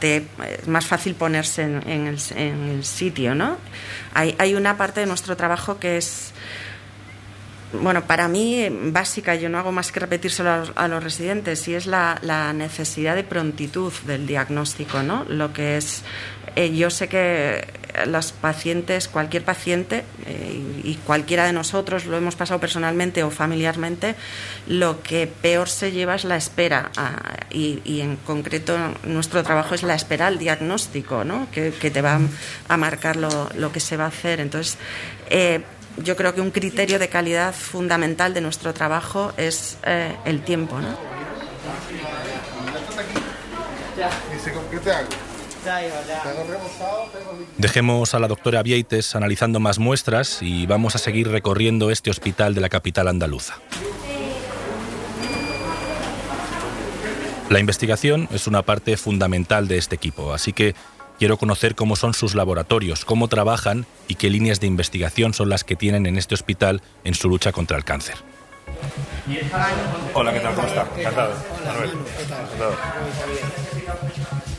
te, 0.00 0.16
es 0.60 0.68
más 0.68 0.86
fácil 0.86 1.14
ponerse 1.14 1.62
en, 1.62 2.06
el, 2.06 2.84
sitio, 2.84 3.34
¿no? 3.34 3.58
Hay, 4.14 4.34
hay 4.38 4.54
una 4.54 4.76
parte 4.76 5.00
de 5.00 5.06
nuestro 5.06 5.36
trabajo 5.36 5.78
que 5.78 5.96
es 5.96 6.32
bueno, 7.72 8.04
para 8.04 8.26
mí 8.26 8.68
básica, 8.70 9.34
yo 9.36 9.48
no 9.48 9.58
hago 9.58 9.70
más 9.70 9.92
que 9.92 10.00
repetírselo 10.00 10.72
a 10.74 10.88
los, 10.88 11.04
residentes, 11.04 11.68
y 11.68 11.74
es 11.74 11.86
la, 11.86 12.52
necesidad 12.52 13.14
de 13.14 13.24
prontitud 13.24 13.92
del 14.06 14.26
diagnóstico, 14.26 15.02
¿no? 15.02 15.24
Lo 15.28 15.52
que 15.52 15.76
es, 15.76 16.02
eh, 16.56 16.74
yo 16.74 16.90
sé 16.90 17.08
que 17.08 17.64
los 18.06 18.32
pacientes, 18.32 19.08
cualquier 19.08 19.44
paciente 19.44 20.04
eh, 20.26 20.80
y 20.82 20.94
cualquiera 21.06 21.46
de 21.46 21.52
nosotros 21.52 22.06
lo 22.06 22.16
hemos 22.16 22.36
pasado 22.36 22.60
personalmente 22.60 23.22
o 23.22 23.30
familiarmente, 23.30 24.14
lo 24.66 25.02
que 25.02 25.26
peor 25.26 25.68
se 25.68 25.92
lleva 25.92 26.14
es 26.14 26.24
la 26.24 26.36
espera 26.36 26.90
ah, 26.96 27.16
y, 27.50 28.00
en 28.00 28.16
concreto 28.16 28.76
nuestro 29.04 29.42
trabajo 29.42 29.74
es 29.74 29.82
la 29.82 29.94
espera 29.94 30.26
al 30.26 30.38
diagnóstico, 30.38 31.24
¿no? 31.24 31.48
Que, 31.50 31.70
te 31.70 32.02
va 32.02 32.20
a 32.68 32.76
marcar 32.76 33.16
lo, 33.16 33.48
lo, 33.54 33.72
que 33.72 33.80
se 33.80 33.96
va 33.96 34.04
a 34.04 34.08
hacer. 34.08 34.40
Entonces, 34.40 34.78
eh, 35.28 35.62
yo 35.96 36.16
creo 36.16 36.34
que 36.34 36.40
un 36.40 36.50
criterio 36.50 36.98
de 36.98 37.08
calidad 37.08 37.54
fundamental 37.54 38.32
de 38.34 38.40
nuestro 38.40 38.72
trabajo 38.72 39.32
es 39.36 39.78
eh, 39.84 40.16
el 40.24 40.42
tiempo. 40.42 40.78
¿no? 40.80 40.96
Dejemos 47.58 48.14
a 48.14 48.18
la 48.18 48.28
doctora 48.28 48.62
Vieites 48.62 49.14
analizando 49.14 49.60
más 49.60 49.78
muestras 49.78 50.38
y 50.42 50.66
vamos 50.66 50.94
a 50.94 50.98
seguir 50.98 51.28
recorriendo 51.28 51.90
este 51.90 52.10
hospital 52.10 52.54
de 52.54 52.60
la 52.60 52.68
capital 52.68 53.08
andaluza. 53.08 53.54
La 57.48 57.58
investigación 57.58 58.28
es 58.32 58.46
una 58.46 58.62
parte 58.62 58.96
fundamental 58.96 59.66
de 59.66 59.78
este 59.78 59.96
equipo, 59.96 60.32
así 60.32 60.52
que 60.52 60.74
Quiero 61.20 61.36
conocer 61.36 61.74
cómo 61.74 61.96
son 61.96 62.14
sus 62.14 62.34
laboratorios, 62.34 63.04
cómo 63.04 63.28
trabajan 63.28 63.84
y 64.08 64.14
qué 64.14 64.30
líneas 64.30 64.58
de 64.58 64.66
investigación 64.66 65.34
son 65.34 65.50
las 65.50 65.64
que 65.64 65.76
tienen 65.76 66.06
en 66.06 66.16
este 66.16 66.34
hospital 66.34 66.80
en 67.04 67.12
su 67.12 67.28
lucha 67.28 67.52
contra 67.52 67.76
el 67.76 67.84
cáncer. 67.84 68.14
Hola, 70.14 70.32
¿qué 70.32 70.40
tal? 70.40 70.54
¿Cómo 70.54 70.66
está? 70.66 70.88
Encantado. 70.96 71.34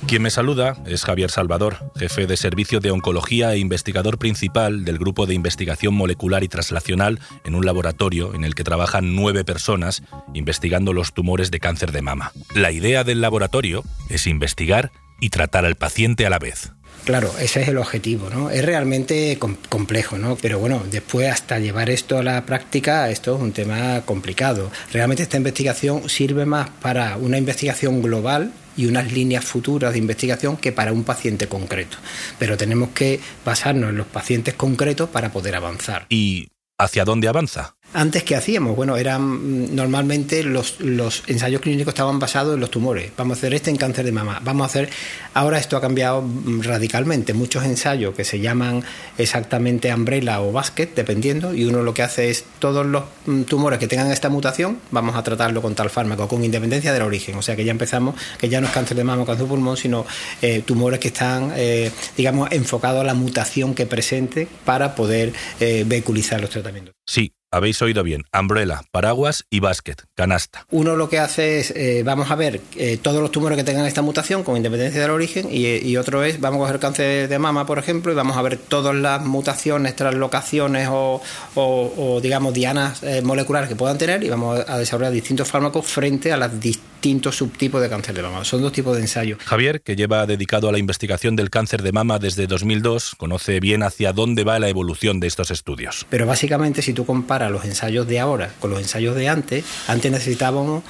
Quien 0.07 0.21
me 0.21 0.29
saluda 0.29 0.75
es 0.85 1.03
Javier 1.03 1.29
Salvador, 1.29 1.77
jefe 1.95 2.27
de 2.27 2.37
servicio 2.37 2.79
de 2.79 2.91
oncología 2.91 3.53
e 3.53 3.59
investigador 3.59 4.17
principal 4.17 4.83
del 4.83 4.97
grupo 4.97 5.25
de 5.25 5.33
investigación 5.33 5.93
molecular 5.93 6.43
y 6.43 6.47
traslacional 6.47 7.19
en 7.43 7.55
un 7.55 7.65
laboratorio 7.65 8.33
en 8.33 8.43
el 8.43 8.55
que 8.55 8.63
trabajan 8.63 9.15
nueve 9.15 9.43
personas 9.43 10.03
investigando 10.33 10.93
los 10.93 11.13
tumores 11.13 11.51
de 11.51 11.59
cáncer 11.59 11.91
de 11.91 12.01
mama. 12.01 12.31
La 12.55 12.71
idea 12.71 13.03
del 13.03 13.21
laboratorio 13.21 13.83
es 14.09 14.27
investigar 14.27 14.91
y 15.19 15.29
tratar 15.29 15.65
al 15.65 15.75
paciente 15.75 16.25
a 16.25 16.29
la 16.29 16.39
vez. 16.39 16.73
Claro, 17.05 17.33
ese 17.39 17.61
es 17.61 17.67
el 17.67 17.77
objetivo, 17.77 18.29
¿no? 18.29 18.49
Es 18.49 18.63
realmente 18.63 19.37
complejo, 19.39 20.17
¿no? 20.17 20.35
Pero 20.35 20.59
bueno, 20.59 20.83
después 20.89 21.29
hasta 21.31 21.59
llevar 21.59 21.89
esto 21.89 22.17
a 22.17 22.23
la 22.23 22.45
práctica, 22.45 23.09
esto 23.09 23.35
es 23.35 23.41
un 23.41 23.51
tema 23.51 24.01
complicado. 24.05 24.71
Realmente 24.93 25.23
esta 25.23 25.37
investigación 25.37 26.07
sirve 26.09 26.45
más 26.45 26.69
para 26.69 27.17
una 27.17 27.37
investigación 27.37 28.01
global 28.01 28.51
y 28.77 28.85
unas 28.85 29.11
líneas 29.11 29.43
futuras 29.43 29.93
de 29.93 29.99
investigación 29.99 30.57
que 30.57 30.71
para 30.71 30.93
un 30.93 31.03
paciente 31.03 31.47
concreto. 31.47 31.97
Pero 32.39 32.55
tenemos 32.55 32.89
que 32.89 33.19
basarnos 33.43 33.89
en 33.89 33.97
los 33.97 34.07
pacientes 34.07 34.53
concretos 34.53 35.09
para 35.09 35.31
poder 35.31 35.55
avanzar. 35.55 36.05
¿Y 36.09 36.49
hacia 36.77 37.03
dónde 37.03 37.27
avanza? 37.27 37.75
Antes, 37.93 38.23
¿qué 38.23 38.37
hacíamos? 38.37 38.73
Bueno, 38.77 38.95
eran 38.95 39.21
mm, 39.21 39.75
normalmente 39.75 40.43
los, 40.43 40.79
los, 40.79 41.23
ensayos 41.27 41.59
clínicos 41.59 41.93
estaban 41.93 42.19
basados 42.19 42.53
en 42.53 42.61
los 42.61 42.71
tumores. 42.71 43.11
Vamos 43.17 43.37
a 43.37 43.39
hacer 43.39 43.53
este 43.53 43.69
en 43.69 43.75
cáncer 43.75 44.05
de 44.05 44.13
mama. 44.13 44.39
Vamos 44.43 44.63
a 44.63 44.65
hacer. 44.67 44.89
Ahora 45.33 45.57
esto 45.57 45.75
ha 45.75 45.81
cambiado 45.81 46.21
mm, 46.21 46.61
radicalmente. 46.61 47.33
Muchos 47.33 47.65
ensayos 47.65 48.15
que 48.15 48.23
se 48.23 48.39
llaman 48.39 48.81
exactamente 49.17 49.93
umbrella 49.93 50.41
o 50.41 50.53
basket, 50.53 50.87
dependiendo, 50.95 51.53
y 51.53 51.65
uno 51.65 51.83
lo 51.83 51.93
que 51.93 52.01
hace 52.01 52.29
es 52.29 52.45
todos 52.59 52.85
los 52.85 53.03
mm, 53.25 53.41
tumores 53.41 53.77
que 53.77 53.87
tengan 53.89 54.09
esta 54.09 54.29
mutación, 54.29 54.79
vamos 54.91 55.17
a 55.17 55.23
tratarlo 55.23 55.61
con 55.61 55.75
tal 55.75 55.89
fármaco, 55.89 56.29
con 56.29 56.45
independencia 56.45 56.93
del 56.93 57.01
origen. 57.01 57.35
O 57.35 57.41
sea 57.41 57.57
que 57.57 57.65
ya 57.65 57.71
empezamos, 57.71 58.15
que 58.37 58.47
ya 58.47 58.61
no 58.61 58.67
es 58.67 58.73
cáncer 58.73 58.95
de 58.95 59.03
mama 59.03 59.23
o 59.23 59.25
cáncer 59.25 59.45
de 59.45 59.49
pulmón, 59.49 59.75
sino 59.75 60.05
eh, 60.41 60.61
tumores 60.65 61.01
que 61.01 61.09
están, 61.09 61.51
eh, 61.57 61.91
digamos, 62.15 62.49
enfocados 62.53 63.01
a 63.01 63.03
la 63.03 63.15
mutación 63.15 63.75
que 63.75 63.85
presente 63.85 64.47
para 64.63 64.95
poder 64.95 65.33
eh, 65.59 65.83
vehiculizar 65.85 66.39
los 66.39 66.49
tratamientos. 66.49 66.93
Sí, 67.05 67.33
habéis 67.51 67.81
oído 67.81 68.03
bien, 68.03 68.25
umbrella, 68.37 68.81
paraguas 68.91 69.45
y 69.49 69.59
basket, 69.59 69.97
canasta. 70.15 70.65
Uno 70.71 70.95
lo 70.95 71.09
que 71.09 71.19
hace 71.19 71.59
es, 71.59 71.71
eh, 71.71 72.01
vamos 72.03 72.31
a 72.31 72.35
ver 72.35 72.61
eh, 72.77 72.97
todos 73.01 73.21
los 73.21 73.31
tumores 73.31 73.57
que 73.57 73.63
tengan 73.63 73.85
esta 73.85 74.01
mutación 74.01 74.43
con 74.43 74.57
independencia 74.57 75.01
del 75.01 75.11
origen 75.11 75.49
y, 75.51 75.97
otro 75.97 76.23
es, 76.23 76.39
vamos 76.39 76.57
a 76.57 76.61
coger 76.61 76.79
cáncer 76.79 77.27
de 77.27 77.39
mama, 77.39 77.65
por 77.65 77.77
ejemplo, 77.77 78.11
y 78.11 78.15
vamos 78.15 78.37
a 78.37 78.41
ver 78.41 78.57
todas 78.57 78.95
las 78.95 79.23
mutaciones, 79.23 79.95
translocaciones 79.95 80.87
o, 80.89 82.19
digamos, 82.21 82.53
dianas 82.53 83.03
eh, 83.03 83.21
moleculares 83.21 83.69
que 83.69 83.75
puedan 83.75 83.97
tener 83.97 84.23
y 84.23 84.29
vamos 84.29 84.63
a 84.67 84.77
desarrollar 84.77 85.11
distintos 85.11 85.49
fármacos 85.49 85.85
frente 85.85 86.31
a 86.31 86.37
las 86.37 86.59
distintos 87.01 87.35
subtipos 87.35 87.81
de 87.81 87.89
cáncer 87.89 88.13
de 88.13 88.21
mama. 88.21 88.45
Son 88.45 88.61
dos 88.61 88.71
tipos 88.71 88.95
de 88.95 89.01
ensayos. 89.01 89.39
Javier, 89.43 89.81
que 89.81 89.95
lleva 89.95 90.27
dedicado 90.27 90.69
a 90.69 90.71
la 90.71 90.77
investigación 90.77 91.35
del 91.35 91.49
cáncer 91.49 91.81
de 91.81 91.91
mama 91.91 92.19
desde 92.19 92.45
2002, 92.45 93.15
conoce 93.17 93.59
bien 93.59 93.81
hacia 93.81 94.13
dónde 94.13 94.43
va 94.43 94.59
la 94.59 94.69
evolución 94.69 95.19
de 95.19 95.25
estos 95.25 95.49
estudios. 95.49 96.05
Pero 96.11 96.27
básicamente, 96.27 96.83
si 96.83 96.93
tú 96.93 97.03
comparas 97.03 97.51
los 97.51 97.65
ensayos 97.65 98.07
de 98.07 98.19
ahora 98.19 98.51
con 98.59 98.69
los 98.69 98.79
ensayos 98.79 99.15
de 99.15 99.29
antes, 99.29 99.65
antes 99.87 100.11
necesitábamos 100.11 100.83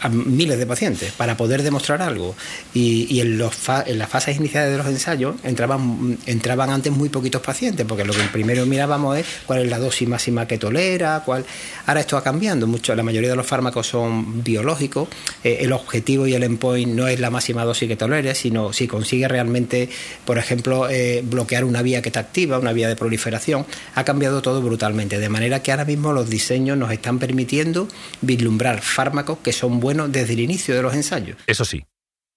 a 0.00 0.08
miles 0.08 0.58
de 0.58 0.66
pacientes 0.66 1.12
para 1.12 1.36
poder 1.36 1.62
demostrar 1.62 2.02
algo. 2.02 2.34
Y, 2.74 3.20
en, 3.20 3.38
los 3.38 3.54
en 3.86 3.98
las 3.98 4.08
fases 4.08 4.36
iniciales 4.36 4.70
de 4.70 4.78
los 4.78 4.86
ensayos 4.86 5.36
entraban, 5.42 6.18
entraban 6.26 6.70
antes 6.70 6.92
muy 6.92 7.08
poquitos 7.08 7.42
pacientes, 7.42 7.86
porque 7.86 8.04
lo 8.04 8.12
que 8.12 8.22
primero 8.32 8.64
mirábamos 8.66 9.18
es 9.18 9.26
cuál 9.46 9.60
es 9.60 9.70
la 9.70 9.78
dosis 9.78 10.08
máxima 10.08 10.46
que 10.46 10.58
tolera, 10.58 11.22
cuál... 11.24 11.44
Ahora 11.86 12.00
esto 12.00 12.16
va 12.16 12.22
cambiando 12.22 12.66
mucho, 12.66 12.94
la 12.94 13.02
mayoría 13.02 13.30
de 13.30 13.36
los 13.36 13.46
fármacos 13.46 13.86
son 13.86 14.42
biológicos, 14.42 15.08
eh, 15.42 15.58
el 15.60 15.72
objetivo 15.72 16.26
y 16.26 16.34
el 16.34 16.42
endpoint 16.42 16.92
no 16.92 17.08
es 17.08 17.20
la 17.20 17.30
máxima 17.30 17.64
dosis 17.64 17.88
que 17.88 17.96
tolere, 17.96 18.34
sino 18.34 18.72
si 18.72 18.86
consigue 18.86 19.28
realmente, 19.28 19.88
por 20.24 20.38
ejemplo, 20.38 20.88
eh, 20.88 21.22
bloquear 21.24 21.64
una 21.64 21.82
vía 21.82 22.02
que 22.02 22.08
está 22.08 22.20
activa, 22.20 22.58
una 22.58 22.72
vía 22.72 22.88
de 22.88 22.96
proliferación, 22.96 23.66
ha 23.94 24.04
cambiado 24.04 24.42
todo 24.42 24.62
brutalmente, 24.62 25.18
de 25.18 25.28
manera 25.28 25.62
que 25.62 25.72
ahora 25.72 25.84
mismo 25.84 26.12
los 26.12 26.30
diseños 26.30 26.78
nos 26.78 26.92
están 26.92 27.18
permitiendo 27.18 27.88
vislumbrar 28.20 28.80
fármacos 28.82 29.38
que 29.42 29.52
son 29.52 29.80
buenos 29.80 29.89
bueno 29.90 30.08
desde 30.08 30.34
el 30.34 30.40
inicio 30.40 30.76
de 30.76 30.82
los 30.82 30.94
ensayos. 30.94 31.36
Eso 31.48 31.64
sí, 31.64 31.84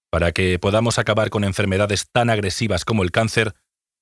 para 0.10 0.32
que 0.32 0.58
podamos 0.58 0.98
acabar 0.98 1.30
con 1.30 1.44
enfermedades 1.44 2.08
tan 2.12 2.32
agresivas 2.32 2.84
como 2.84 3.04
el 3.04 3.12
cáncer, 3.12 3.54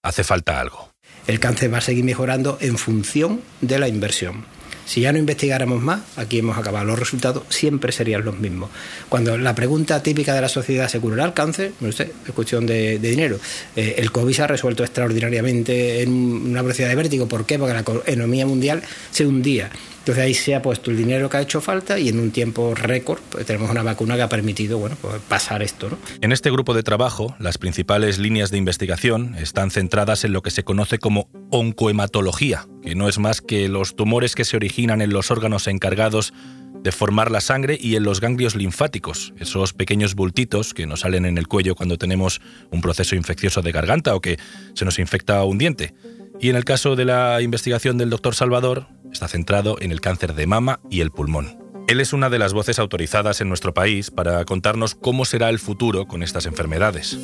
hace 0.04 0.24
falta 0.24 0.62
algo. 0.62 0.90
El 1.28 1.42
cáncer 1.42 1.74
va 1.74 1.80
a 1.80 1.82
seguir 1.82 2.06
mejorando 2.06 2.58
en 2.62 2.78
función 2.78 3.42
de 3.60 3.78
la 3.78 3.90
inversión. 3.90 4.46
Si 4.86 5.02
ya 5.02 5.12
no 5.12 5.20
investigáramos 5.20 5.82
más, 5.82 6.02
aquí 6.16 6.40
hemos 6.40 6.58
acabado. 6.58 6.86
Los 6.86 6.98
resultados 6.98 7.44
siempre 7.50 7.92
serían 7.92 8.24
los 8.24 8.40
mismos. 8.40 8.70
Cuando 9.10 9.38
la 9.38 9.54
pregunta 9.54 10.02
típica 10.02 10.34
de 10.34 10.42
la 10.42 10.50
sociedad 10.50 10.88
se 10.88 11.02
curará 11.02 11.26
el 11.26 11.34
cáncer, 11.34 11.74
no 11.82 11.92
sé, 11.92 12.14
es 12.26 12.34
cuestión 12.34 12.66
de, 12.66 12.98
dinero. 13.00 13.38
Eh, 13.76 13.96
el 13.98 14.14
COVID 14.14 14.34
se 14.34 14.44
ha 14.44 14.48
resuelto 14.48 14.84
extraordinariamente 14.84 16.02
en 16.04 16.12
una 16.12 16.62
velocidad 16.62 16.88
de 16.88 16.96
vértigo. 16.96 17.28
¿Por 17.28 17.46
qué? 17.46 17.60
Porque 17.60 17.74
la 17.74 17.82
economía 17.82 18.46
mundial 18.46 18.82
se 19.12 19.26
hundía. 19.26 19.70
Entonces 20.02 20.24
ahí 20.24 20.34
se 20.34 20.56
ha 20.56 20.64
puesto 20.64 20.90
el 20.90 20.98
dinero 20.98 21.30
que 21.30 21.38
ha 21.38 21.42
hecho 21.42 21.62
falta 21.62 22.00
y 22.00 22.10
en 22.10 22.20
un 22.20 22.32
tiempo 22.32 22.74
récord 22.74 23.20
pues, 23.30 23.46
tenemos 23.46 23.70
una 23.70 23.84
vacuna 23.84 24.16
que 24.16 24.24
ha 24.24 24.30
permitido 24.30 24.80
bueno, 24.80 24.98
pues, 25.00 25.22
pasar 25.28 25.62
esto. 25.62 25.92
¿no? 25.92 26.00
En 26.22 26.32
este 26.32 26.50
grupo 26.50 26.74
de 26.74 26.82
trabajo, 26.82 27.36
las 27.38 27.60
principales 27.60 28.18
líneas 28.18 28.50
de 28.50 28.58
investigación 28.58 29.36
están 29.36 29.70
centradas 29.70 30.26
en 30.26 30.34
lo 30.34 30.42
que 30.42 30.50
se 30.50 30.64
conoce 30.64 30.98
como 30.98 31.30
oncohematología, 31.52 32.68
que 32.82 32.96
no 32.96 33.08
es 33.08 33.20
más 33.20 33.42
que 33.42 33.70
los 33.70 33.96
tumores 33.96 34.34
que 34.34 34.44
se 34.44 34.58
originan 34.58 35.02
en 35.02 35.14
los 35.14 35.30
órganos 35.30 35.68
encargados 35.68 36.34
de 36.82 36.92
formar 36.92 37.30
la 37.30 37.42
sangre 37.42 37.78
y 37.80 37.96
en 37.96 38.02
los 38.02 38.22
ganglios 38.22 38.56
linfáticos, 38.56 39.36
esos 39.38 39.74
pequeños 39.74 40.16
bultitos 40.16 40.74
que 40.74 40.88
nos 40.88 41.02
salen 41.02 41.26
en 41.26 41.38
el 41.38 41.48
cuello 41.48 41.76
cuando 41.76 42.00
tenemos 42.00 42.42
un 42.72 42.82
proceso 42.82 43.16
infeccioso 43.16 43.62
de 43.62 43.72
garganta 43.72 44.16
o 44.16 44.22
que 44.22 44.40
se 44.74 44.84
nos 44.84 44.98
infecta 44.98 45.44
un 45.44 45.60
diente. 45.60 45.94
Y 46.40 46.50
en 46.50 46.56
el 46.56 46.66
caso 46.66 46.96
de 46.96 47.06
la 47.06 47.40
investigación 47.42 48.00
del 48.00 48.10
doctor 48.10 48.34
Salvador, 48.34 48.88
está 49.12 49.28
centrado 49.28 49.78
en 49.82 49.92
el 49.92 50.02
cáncer 50.02 50.34
de 50.34 50.48
mama 50.48 50.80
y 50.90 51.02
el 51.02 51.12
pulmón. 51.12 51.58
Él 51.88 52.00
es 52.00 52.14
una 52.14 52.30
de 52.30 52.40
las 52.40 52.54
voces 52.54 52.80
autorizadas 52.80 53.42
en 53.42 53.50
nuestro 53.50 53.74
país 53.74 54.12
para 54.12 54.46
contarnos 54.46 54.96
cómo 54.96 55.26
será 55.26 55.50
el 55.50 55.60
futuro 55.60 56.08
con 56.08 56.24
estas 56.24 56.46
enfermedades. 56.46 57.18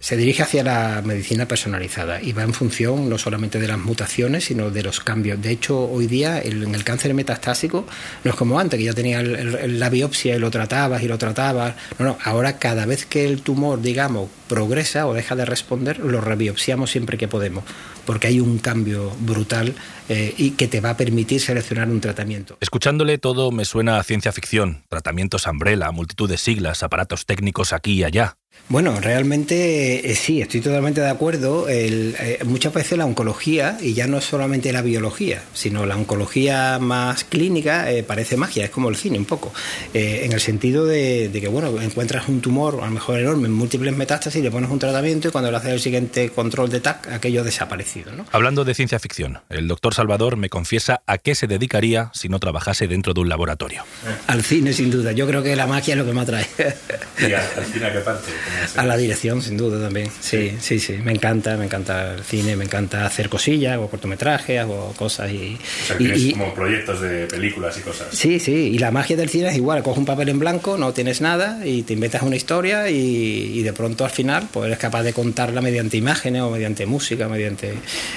Se 0.00 0.16
dirige 0.16 0.42
hacia 0.42 0.62
la 0.62 1.02
medicina 1.04 1.46
personalizada 1.46 2.22
y 2.22 2.32
va 2.32 2.42
en 2.42 2.54
función 2.54 3.08
no 3.08 3.18
solamente 3.18 3.58
de 3.58 3.68
las 3.68 3.78
mutaciones, 3.78 4.44
sino 4.44 4.70
de 4.70 4.82
los 4.82 5.00
cambios. 5.00 5.40
De 5.40 5.50
hecho, 5.50 5.80
hoy 5.80 6.06
día 6.06 6.40
en 6.40 6.74
el 6.74 6.84
cáncer 6.84 7.14
metastásico 7.14 7.86
no 8.24 8.30
es 8.30 8.36
como 8.36 8.60
antes, 8.60 8.78
que 8.78 8.84
ya 8.84 8.94
tenía 8.94 9.22
la 9.22 9.90
biopsia 9.90 10.36
y 10.36 10.38
lo 10.38 10.50
tratabas 10.50 11.02
y 11.02 11.08
lo 11.08 11.18
tratabas. 11.18 11.74
No, 11.98 12.06
no, 12.06 12.18
ahora 12.24 12.58
cada 12.58 12.86
vez 12.86 13.06
que 13.06 13.24
el 13.24 13.42
tumor, 13.42 13.82
digamos, 13.82 14.30
progresa 14.48 15.06
o 15.06 15.14
deja 15.14 15.36
de 15.36 15.44
responder, 15.44 15.98
lo 15.98 16.20
rebiopsiamos 16.20 16.90
siempre 16.90 17.18
que 17.18 17.28
podemos, 17.28 17.64
porque 18.06 18.28
hay 18.28 18.40
un 18.40 18.58
cambio 18.58 19.12
brutal 19.20 19.74
eh, 20.08 20.34
y 20.38 20.52
que 20.52 20.68
te 20.68 20.80
va 20.80 20.90
a 20.90 20.96
permitir 20.96 21.40
seleccionar 21.40 21.88
un 21.88 22.00
tratamiento. 22.00 22.56
Escuchándole 22.60 23.18
todo 23.18 23.50
me 23.50 23.64
suena 23.64 23.98
a 23.98 24.04
ciencia 24.04 24.32
ficción, 24.32 24.84
tratamientos 24.88 25.46
umbrella, 25.46 25.90
multitud 25.90 26.28
de 26.28 26.38
siglas, 26.38 26.82
aparatos 26.82 27.26
técnicos 27.26 27.72
aquí 27.72 27.92
y 27.92 28.04
allá. 28.04 28.36
Bueno, 28.70 29.00
realmente 29.00 30.10
eh, 30.10 30.14
sí, 30.14 30.42
estoy 30.42 30.60
totalmente 30.60 31.00
de 31.00 31.08
acuerdo. 31.08 31.66
Eh, 31.70 32.38
muchas 32.44 32.74
veces 32.74 32.98
la 32.98 33.06
oncología, 33.06 33.78
y 33.80 33.94
ya 33.94 34.06
no 34.06 34.20
solamente 34.20 34.74
la 34.74 34.82
biología, 34.82 35.42
sino 35.54 35.86
la 35.86 35.96
oncología 35.96 36.78
más 36.78 37.24
clínica, 37.24 37.90
eh, 37.90 38.02
parece 38.02 38.36
magia, 38.36 38.66
es 38.66 38.70
como 38.70 38.90
el 38.90 38.96
cine 38.96 39.16
un 39.16 39.24
poco, 39.24 39.54
en 39.94 40.32
el 40.32 40.40
sentido 40.40 40.84
de, 40.84 41.30
que, 41.32 41.48
bueno, 41.48 41.80
encuentras 41.80 42.28
un 42.28 42.42
tumor, 42.42 42.80
a 42.82 42.84
lo 42.84 42.90
mejor 42.90 43.18
enorme, 43.18 43.46
en 43.46 43.54
múltiples 43.54 43.96
metástasis, 43.96 44.42
le 44.42 44.50
pones 44.50 44.68
un 44.68 44.78
tratamiento 44.78 45.28
y 45.28 45.30
cuando 45.30 45.50
le 45.50 45.56
haces 45.56 45.72
el 45.72 45.80
siguiente 45.80 46.28
control 46.28 46.68
de 46.68 46.80
TAC, 46.80 47.10
aquello 47.10 47.40
ha 47.40 47.44
desaparecido. 47.44 48.12
¿no? 48.12 48.26
Hablando 48.32 48.66
de 48.66 48.74
ciencia 48.74 48.98
ficción, 48.98 49.38
el 49.48 49.66
doctor 49.66 49.94
Salvador 49.94 50.36
me 50.36 50.50
confiesa 50.50 51.00
a 51.06 51.16
qué 51.16 51.34
se 51.34 51.46
dedicaría 51.46 52.10
si 52.12 52.28
no 52.28 52.38
trabajase 52.38 52.86
dentro 52.86 53.14
de 53.14 53.20
un 53.20 53.30
laboratorio. 53.30 53.84
Al 54.26 54.42
cine, 54.42 54.74
sin 54.74 54.90
duda. 54.90 55.12
Yo 55.12 55.26
creo 55.26 55.42
que 55.42 55.56
la 55.56 55.66
magia 55.66 55.94
es 55.94 55.98
lo 55.98 56.04
que 56.04 56.12
me 56.12 56.20
atrae. 56.20 56.46
¿Y 57.18 57.32
al 57.32 57.64
cine 57.72 57.86
a 57.86 57.92
qué 57.94 58.00
parte? 58.00 58.30
A 58.76 58.84
la 58.84 58.96
dirección, 58.96 59.42
sin 59.42 59.56
duda 59.56 59.80
también. 59.80 60.10
Sí, 60.20 60.56
sí, 60.60 60.78
sí, 60.78 60.94
Me 61.02 61.12
encanta, 61.12 61.56
me 61.56 61.64
encanta 61.64 62.14
el 62.14 62.24
cine, 62.24 62.56
me 62.56 62.64
encanta 62.64 63.06
hacer 63.06 63.28
cosillas, 63.28 63.74
hago 63.74 63.88
cortometrajes, 63.88 64.60
hago 64.60 64.92
cosas 64.96 65.30
y. 65.30 65.58
y, 65.98 66.32
como 66.32 66.54
proyectos 66.54 67.00
de 67.00 67.26
películas 67.26 67.78
y 67.78 67.80
cosas. 67.80 68.08
Sí, 68.12 68.38
sí. 68.40 68.52
Y 68.52 68.78
la 68.78 68.90
magia 68.90 69.16
del 69.16 69.28
cine 69.28 69.48
es 69.48 69.56
igual. 69.56 69.82
Coges 69.82 69.98
un 69.98 70.06
papel 70.06 70.28
en 70.28 70.38
blanco, 70.38 70.76
no 70.76 70.92
tienes 70.92 71.20
nada 71.20 71.64
y 71.64 71.82
te 71.82 71.94
inventas 71.94 72.22
una 72.22 72.36
historia 72.36 72.90
y, 72.90 73.62
de 73.62 73.72
pronto 73.72 74.04
al 74.04 74.10
final 74.10 74.48
pues 74.52 74.66
eres 74.66 74.78
capaz 74.78 75.02
de 75.02 75.12
contarla 75.12 75.60
mediante 75.60 75.96
imágenes 75.96 76.42
o 76.42 76.50
mediante 76.50 76.86
música, 76.86 77.28
mediante. 77.28 77.74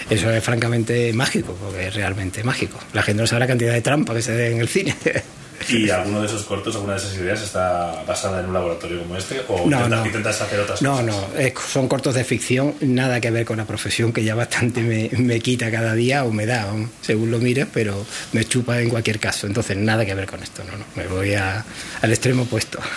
Eso 0.10 0.32
es 0.32 0.44
francamente 0.44 1.14
mágico, 1.14 1.58
porque 1.62 1.88
es 1.88 1.94
realmente 1.94 2.44
mágico. 2.44 2.80
La 2.94 3.02
gente 3.02 3.22
no 3.22 3.28
sabe 3.28 3.42
la 3.42 3.48
cantidad 3.48 3.74
de 3.74 3.82
trampa 3.82 4.14
que 4.14 4.22
se 4.22 4.36
ve 4.36 4.52
en 4.52 4.62
el 4.62 4.68
cine. 4.68 4.96
¿Y 5.70 5.90
alguno 5.90 6.22
de 6.22 6.28
esos 6.28 6.44
cortos, 6.44 6.76
alguna 6.76 6.94
de 6.94 7.00
esas 7.00 7.16
ideas 7.16 7.42
está 7.42 8.04
basada 8.08 8.40
en 8.40 8.48
un 8.48 8.54
laboratorio 8.54 9.00
como 9.00 9.16
este? 9.16 9.42
¿O 9.48 9.68
no, 9.68 9.86
intentas, 10.06 10.40
no. 10.40 10.46
hacer 10.46 10.60
otras 10.60 10.82
no, 10.82 10.92
cosas? 10.92 11.06
No, 11.06 11.14
no, 11.18 11.60
son 11.68 11.88
cortos 11.88 12.16
de 12.16 12.24
ficción, 12.24 12.76
nada 12.82 13.20
que 13.22 13.32
ver 13.32 13.46
con 13.46 13.58
la 13.58 13.66
profesión 13.66 14.14
que 14.14 14.24
ya 14.24 14.36
bastante 14.36 14.82
me, 14.82 15.40
quita 15.40 15.72
cada 15.72 15.94
día 15.94 16.24
o 16.24 16.32
me 16.32 16.46
da, 16.46 16.68
según 17.02 17.32
lo 17.32 17.40
mires, 17.40 17.68
pero 17.74 18.06
me 18.34 18.46
chupa 18.46 18.82
en 18.82 18.90
cualquier 18.90 19.20
caso. 19.20 19.48
Entonces, 19.48 19.78
nada 19.78 20.06
que 20.06 20.14
ver 20.14 20.28
con 20.28 20.42
esto, 20.44 20.64
no, 20.64 20.78
no. 20.78 20.86
Me 20.96 21.08
voy 21.08 21.34
al 21.34 21.64
extremo 22.04 22.44
opuesto. 22.44 22.80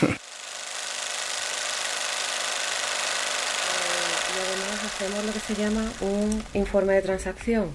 Además 4.35 4.85
hacemos 4.85 5.25
lo 5.25 5.33
que 5.33 5.41
se 5.41 5.55
llama 5.55 5.85
un 6.01 6.43
informe 6.55 6.95
de 6.95 7.03
transacción 7.03 7.71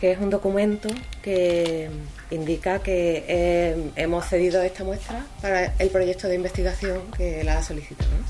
que 0.00 0.12
es 0.12 0.18
un 0.18 0.30
documento 0.30 0.88
que 1.22 1.90
indica 2.30 2.78
que 2.80 3.24
eh, 3.28 3.90
hemos 3.96 4.26
cedido 4.26 4.62
esta 4.62 4.82
muestra 4.82 5.26
para 5.42 5.74
el 5.78 5.90
proyecto 5.90 6.26
de 6.26 6.36
investigación 6.36 7.02
que 7.16 7.44
la 7.44 7.62
solicitamos. 7.62 8.20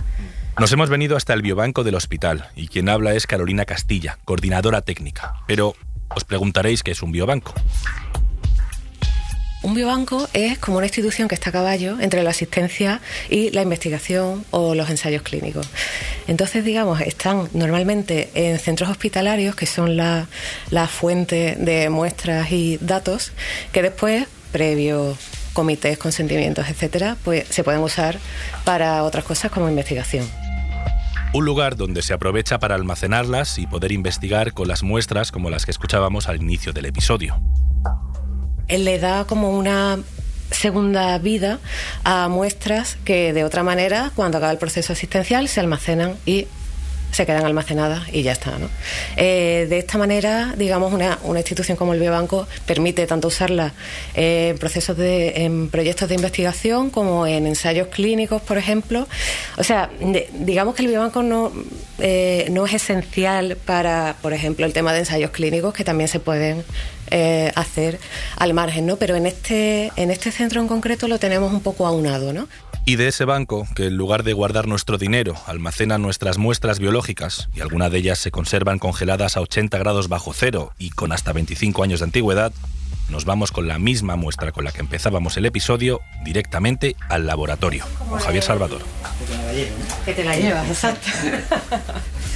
Nos 0.58 0.72
hemos 0.72 0.90
venido 0.90 1.16
hasta 1.16 1.32
el 1.32 1.42
biobanco 1.42 1.84
del 1.84 1.94
hospital 1.94 2.48
y 2.56 2.68
quien 2.68 2.88
habla 2.88 3.14
es 3.14 3.26
Carolina 3.26 3.64
Castilla, 3.64 4.18
coordinadora 4.24 4.82
técnica. 4.82 5.34
Pero 5.46 5.74
os 6.14 6.24
preguntaréis 6.24 6.82
qué 6.82 6.90
es 6.90 7.02
un 7.02 7.12
biobanco. 7.12 7.54
Un 9.62 9.74
biobanco 9.74 10.26
es 10.32 10.58
como 10.58 10.78
una 10.78 10.86
institución 10.86 11.28
que 11.28 11.34
está 11.34 11.50
a 11.50 11.52
caballo 11.52 12.00
entre 12.00 12.22
la 12.22 12.30
asistencia 12.30 13.02
y 13.28 13.50
la 13.50 13.60
investigación 13.60 14.46
o 14.50 14.74
los 14.74 14.88
ensayos 14.88 15.20
clínicos. 15.20 15.68
Entonces, 16.26 16.64
digamos, 16.64 17.02
están 17.02 17.50
normalmente 17.52 18.30
en 18.34 18.58
centros 18.58 18.88
hospitalarios, 18.88 19.54
que 19.54 19.66
son 19.66 19.98
la, 19.98 20.28
la 20.70 20.86
fuente 20.86 21.56
de 21.56 21.90
muestras 21.90 22.50
y 22.52 22.78
datos, 22.78 23.32
que 23.70 23.82
después, 23.82 24.26
previo 24.50 25.14
comités, 25.52 25.98
consentimientos, 25.98 26.66
etcétera, 26.68 27.18
pues 27.22 27.46
se 27.48 27.62
pueden 27.62 27.82
usar 27.82 28.18
para 28.64 29.02
otras 29.02 29.24
cosas 29.24 29.50
como 29.50 29.68
investigación. 29.68 30.26
Un 31.34 31.44
lugar 31.44 31.76
donde 31.76 32.00
se 32.00 32.14
aprovecha 32.14 32.58
para 32.58 32.76
almacenarlas 32.76 33.58
y 33.58 33.66
poder 33.66 33.92
investigar 33.92 34.54
con 34.54 34.68
las 34.68 34.82
muestras 34.82 35.30
como 35.30 35.50
las 35.50 35.66
que 35.66 35.70
escuchábamos 35.70 36.28
al 36.28 36.36
inicio 36.36 36.72
del 36.72 36.86
episodio 36.86 37.40
le 38.78 38.98
da 38.98 39.24
como 39.24 39.50
una 39.50 39.98
segunda 40.50 41.16
vida 41.18 41.58
a 42.04 42.28
muestras 42.28 42.96
que 43.04 43.32
de 43.32 43.44
otra 43.44 43.62
manera, 43.62 44.12
cuando 44.14 44.38
acaba 44.38 44.52
el 44.52 44.58
proceso 44.58 44.92
asistencial, 44.92 45.48
se 45.48 45.60
almacenan 45.60 46.16
y 46.26 46.46
se 47.12 47.26
quedan 47.26 47.44
almacenadas 47.44 48.02
y 48.12 48.22
ya 48.22 48.32
está. 48.32 48.52
¿no? 48.58 48.68
Eh, 49.16 49.66
de 49.68 49.78
esta 49.78 49.98
manera, 49.98 50.54
digamos, 50.56 50.92
una, 50.92 51.18
una, 51.24 51.40
institución 51.40 51.76
como 51.76 51.92
el 51.94 52.00
Biobanco 52.00 52.46
permite 52.66 53.06
tanto 53.06 53.28
usarla 53.28 53.72
en 54.14 54.56
procesos 54.58 54.96
de, 54.96 55.44
en 55.44 55.68
proyectos 55.70 56.08
de 56.08 56.14
investigación 56.14 56.90
como 56.90 57.26
en 57.26 57.46
ensayos 57.46 57.88
clínicos, 57.88 58.42
por 58.42 58.58
ejemplo. 58.58 59.08
O 59.58 59.64
sea, 59.64 59.90
digamos 60.34 60.74
que 60.74 60.82
el 60.82 60.88
Biobanco 60.88 61.22
no, 61.22 61.52
eh, 61.98 62.46
no 62.50 62.66
es 62.66 62.74
esencial 62.74 63.56
para, 63.56 64.16
por 64.22 64.32
ejemplo, 64.32 64.66
el 64.66 64.72
tema 64.72 64.92
de 64.92 65.00
ensayos 65.00 65.30
clínicos 65.30 65.74
que 65.74 65.84
también 65.84 66.08
se 66.08 66.20
pueden 66.20 66.64
eh, 67.10 67.52
hacer 67.54 67.98
al 68.36 68.54
margen, 68.54 68.86
¿no? 68.86 68.96
Pero 68.96 69.16
en 69.16 69.26
este, 69.26 69.92
en 69.96 70.10
este 70.10 70.30
centro 70.30 70.60
en 70.60 70.68
concreto 70.68 71.08
lo 71.08 71.18
tenemos 71.18 71.52
un 71.52 71.60
poco 71.60 71.86
aunado, 71.86 72.32
¿no? 72.32 72.48
Y 72.86 72.96
de 72.96 73.08
ese 73.08 73.24
banco, 73.24 73.68
que 73.74 73.86
en 73.86 73.96
lugar 73.96 74.22
de 74.22 74.32
guardar 74.32 74.66
nuestro 74.66 74.98
dinero, 74.98 75.34
almacena 75.46 75.98
nuestras 75.98 76.38
muestras 76.38 76.78
biológicas, 76.78 77.48
y 77.54 77.60
algunas 77.60 77.92
de 77.92 77.98
ellas 77.98 78.18
se 78.18 78.30
conservan 78.30 78.78
congeladas 78.78 79.36
a 79.36 79.40
80 79.40 79.78
grados 79.78 80.08
bajo 80.08 80.32
cero 80.32 80.72
y 80.78 80.90
con 80.90 81.12
hasta 81.12 81.32
25 81.32 81.82
años 81.82 82.00
de 82.00 82.04
antigüedad, 82.04 82.52
nos 83.10 83.24
vamos 83.24 83.52
con 83.52 83.68
la 83.68 83.78
misma 83.78 84.16
muestra 84.16 84.52
con 84.52 84.64
la 84.64 84.72
que 84.72 84.80
empezábamos 84.80 85.36
el 85.36 85.44
episodio 85.44 86.00
directamente 86.24 86.96
al 87.08 87.26
laboratorio, 87.26 87.84
con 88.08 88.18
Javier 88.18 88.42
Salvador. 88.42 88.82
Que 90.04 90.14
te 90.14 90.24
la 90.24 90.36
llevas, 90.36 90.68
exacto. 90.68 91.08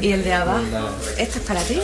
Y 0.00 0.12
el 0.12 0.24
de 0.24 0.32
abajo, 0.32 0.90
¿esto 1.18 1.38
es 1.38 1.44
para 1.44 1.60
ti? 1.62 1.80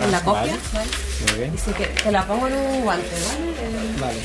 ¿En 0.00 0.10
la 0.10 0.20
copia? 0.22 0.56
Vale. 0.72 0.90
Muy 1.26 1.38
bien. 1.38 1.54
Y 1.54 1.72
que 1.72 1.86
te 1.86 2.12
la 2.12 2.26
pongo 2.26 2.48
en 2.48 2.54
un 2.54 2.82
guante, 2.82 3.08
¿vale? 3.10 4.00
Vale. 4.00 4.20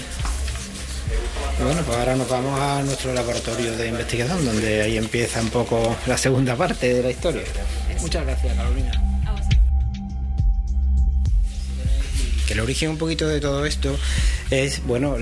Bueno, 1.64 1.82
pues 1.84 1.98
ahora 1.98 2.16
nos 2.16 2.30
vamos 2.30 2.60
a 2.60 2.84
nuestro 2.84 3.14
laboratorio 3.14 3.76
de 3.76 3.88
investigación, 3.88 4.46
donde 4.46 4.82
ahí 4.82 4.98
empieza 4.98 5.42
un 5.42 5.50
poco 5.50 5.96
la 6.06 6.18
segunda 6.18 6.56
parte 6.56 6.94
de 6.94 7.04
la 7.04 7.10
historia. 7.10 7.44
Muchas 8.00 8.26
gracias, 8.26 8.56
Carolina. 8.56 8.92
Que 12.48 12.54
el 12.54 12.62
origen 12.62 12.90
un 12.90 12.98
poquito 12.98 13.28
de 13.28 13.40
todo 13.40 13.66
esto 13.66 13.96
es, 14.50 14.82
bueno, 14.86 15.18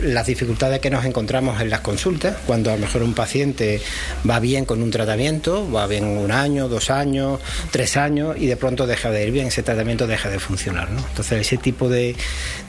las 0.00 0.26
dificultades 0.26 0.80
que 0.80 0.88
nos 0.88 1.04
encontramos 1.04 1.60
en 1.60 1.68
las 1.68 1.80
consultas, 1.80 2.36
cuando 2.46 2.70
a 2.70 2.76
lo 2.76 2.80
mejor 2.80 3.02
un 3.02 3.12
paciente 3.12 3.80
va 4.28 4.38
bien 4.38 4.64
con 4.64 4.82
un 4.82 4.90
tratamiento, 4.90 5.70
va 5.70 5.86
bien 5.86 6.04
un 6.04 6.30
año, 6.30 6.68
dos 6.68 6.90
años, 6.90 7.40
tres 7.72 7.96
años, 7.96 8.36
y 8.38 8.46
de 8.46 8.56
pronto 8.56 8.86
deja 8.86 9.10
de 9.10 9.26
ir 9.26 9.32
bien, 9.32 9.48
ese 9.48 9.62
tratamiento 9.62 10.06
deja 10.06 10.30
de 10.30 10.38
funcionar. 10.38 10.88
Entonces 10.88 11.40
ese 11.40 11.56
tipo 11.56 11.88
de, 11.88 12.14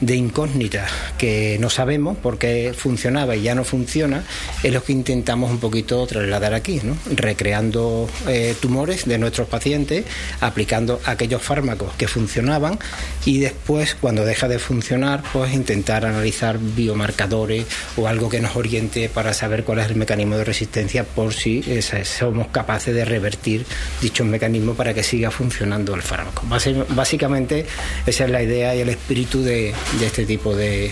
de 0.00 0.16
incógnitas 0.16 0.90
que 1.16 1.56
no 1.60 1.70
sabemos 1.70 2.18
por 2.18 2.38
qué 2.38 2.74
funcionaba 2.76 3.36
y 3.36 3.42
ya 3.42 3.54
no 3.54 3.62
funciona, 3.62 4.24
es 4.62 4.72
lo 4.72 4.82
que 4.82 4.92
intentamos 4.92 5.50
un 5.50 5.60
poquito 5.60 6.04
trasladar 6.06 6.54
aquí. 6.54 6.80
Recreando 7.14 8.08
eh, 8.26 8.56
tumores 8.60 9.06
de 9.06 9.18
nuestros 9.18 9.46
pacientes, 9.46 10.04
aplicando 10.40 11.00
aquellos 11.04 11.40
fármacos 11.40 11.94
que 11.94 12.08
funcionaban 12.08 12.78
y 13.24 13.38
después 13.38 13.67
pues 13.68 13.94
cuando 13.94 14.24
deja 14.24 14.48
de 14.48 14.58
funcionar, 14.58 15.22
pues 15.30 15.52
intentar 15.52 16.06
analizar 16.06 16.58
biomarcadores 16.58 17.66
o 17.98 18.08
algo 18.08 18.30
que 18.30 18.40
nos 18.40 18.56
oriente 18.56 19.10
para 19.10 19.34
saber 19.34 19.62
cuál 19.62 19.80
es 19.80 19.88
el 19.88 19.96
mecanismo 19.96 20.38
de 20.38 20.44
resistencia 20.44 21.04
por 21.04 21.34
si 21.34 21.62
somos 22.04 22.48
capaces 22.48 22.94
de 22.94 23.04
revertir 23.04 23.66
dichos 24.00 24.26
mecanismos 24.26 24.74
para 24.74 24.94
que 24.94 25.02
siga 25.02 25.30
funcionando 25.30 25.94
el 25.94 26.00
fármaco. 26.00 26.44
Básicamente 26.88 27.66
esa 28.06 28.24
es 28.24 28.30
la 28.30 28.42
idea 28.42 28.74
y 28.74 28.80
el 28.80 28.88
espíritu 28.88 29.42
de, 29.42 29.74
este 30.00 30.24
tipo 30.24 30.56
de 30.56 30.90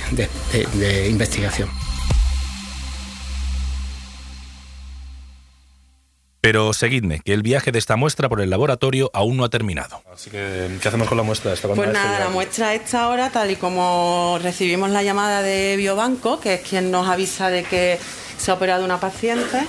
investigación. 1.08 1.70
Pero 6.46 6.72
seguidme, 6.72 7.22
que 7.24 7.32
el 7.32 7.42
viaje 7.42 7.72
de 7.72 7.80
esta 7.80 7.96
muestra 7.96 8.28
por 8.28 8.40
el 8.40 8.50
laboratorio 8.50 9.10
aún 9.12 9.36
no 9.36 9.42
ha 9.42 9.48
terminado. 9.48 10.04
Así 10.14 10.30
que, 10.30 10.78
¿qué 10.80 10.86
hacemos 10.86 11.08
con 11.08 11.16
la 11.16 11.24
muestra 11.24 11.52
esta? 11.52 11.66
Pues 11.66 11.90
nada, 11.90 12.20
la 12.20 12.28
muestra 12.28 12.72
esta 12.72 13.02
ahora, 13.02 13.30
tal 13.30 13.50
y 13.50 13.56
como 13.56 14.38
recibimos 14.40 14.90
la 14.90 15.02
llamada 15.02 15.42
de 15.42 15.74
Biobanco, 15.76 16.38
que 16.38 16.54
es 16.54 16.60
quien 16.60 16.92
nos 16.92 17.08
avisa 17.08 17.50
de 17.50 17.64
que 17.64 17.98
se 18.38 18.52
ha 18.52 18.54
operado 18.54 18.84
una 18.84 19.00
paciente, 19.00 19.66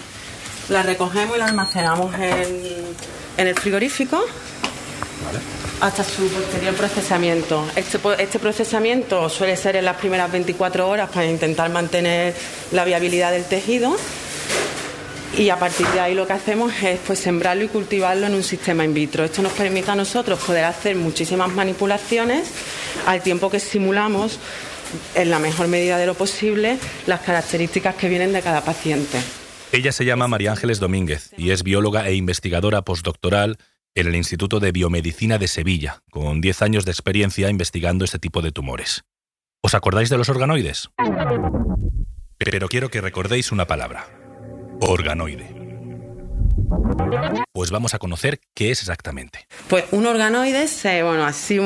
la 0.70 0.84
recogemos 0.84 1.38
y 1.38 1.40
la 1.40 1.46
almacenamos 1.46 2.14
en, 2.14 3.48
el 3.48 3.56
frigorífico. 3.56 4.24
Hasta 5.82 6.04
su 6.04 6.28
posterior 6.28 6.76
procesamiento. 6.76 7.68
Este, 7.76 7.98
este 8.20 8.38
procesamiento 8.38 9.30
suele 9.30 9.58
ser 9.58 9.78
en 9.78 9.86
las 9.86 9.98
primeras 9.98 10.32
24 10.32 10.88
horas 10.88 11.10
para 11.10 11.26
intentar 11.26 11.72
mantener 11.72 12.36
la 12.72 12.86
viabilidad 12.86 13.32
del 13.32 13.46
tejido 13.46 13.98
y 15.36 15.50
a 15.50 15.60
partir 15.60 15.88
de 15.88 16.00
ahí 16.00 16.14
lo 16.14 16.26
que 16.26 16.34
hacemos 16.34 16.72
es 16.82 17.00
pues 17.06 17.20
sembrarlo 17.20 17.64
y 17.64 17.68
cultivarlo 17.68 18.28
en 18.28 18.34
un 18.34 18.44
sistema 18.44 18.86
in 18.86 18.94
vitro. 18.94 19.24
Esto 19.24 19.42
nos 19.42 19.54
permite 19.54 19.92
a 19.92 19.96
nosotros 19.96 20.40
poder 20.40 20.66
hacer 20.66 20.96
muchísimas 20.96 21.50
manipulaciones 21.50 22.52
al 23.06 23.22
tiempo 23.22 23.50
que 23.50 23.60
simulamos 23.60 24.40
en 25.16 25.30
la 25.30 25.40
mejor 25.40 25.68
medida 25.68 25.98
de 25.98 26.06
lo 26.06 26.14
posible 26.14 26.78
las 27.06 27.22
características 27.22 27.96
que 27.96 28.10
vienen 28.10 28.34
de 28.34 28.42
cada 28.42 28.62
paciente. 28.62 29.20
Ella 29.72 29.92
se 29.92 30.06
llama 30.06 30.28
María 30.28 30.52
Ángeles 30.52 30.80
Domínguez 30.80 31.32
y 31.38 31.52
es 31.52 31.64
bióloga 31.64 32.08
e 32.08 32.16
investigadora 32.16 32.84
postdoctoral 32.84 33.58
en 33.96 34.08
el 34.08 34.16
Instituto 34.16 34.60
de 34.60 34.72
Biomedicina 34.72 35.38
de 35.38 35.48
Sevilla, 35.48 36.04
con 36.10 36.40
10 36.40 36.62
años 36.62 36.86
de 36.86 36.92
experiencia 36.92 37.50
investigando 37.50 38.06
este 38.06 38.20
tipo 38.20 38.42
de 38.42 38.52
tumores. 38.52 39.04
¿Os 39.62 39.74
acordáis 39.74 40.10
de 40.10 40.18
los 40.18 40.30
organoides? 40.30 40.90
Pero 42.38 42.70
quiero 42.70 42.90
que 42.90 43.02
recordéis 43.02 43.52
una 43.52 43.66
palabra. 43.66 44.08
Organoide. 44.80 45.58
Pues 47.52 47.72
vamos 47.72 47.94
a 47.94 48.00
conocer 48.00 48.40
qué 48.54 48.72
es 48.72 48.82
exactamente. 48.82 49.48
Pues 49.68 49.86
un 49.92 50.06
organoide 50.06 50.68
se, 50.68 51.02
bueno, 51.02 51.26
así 51.26 51.60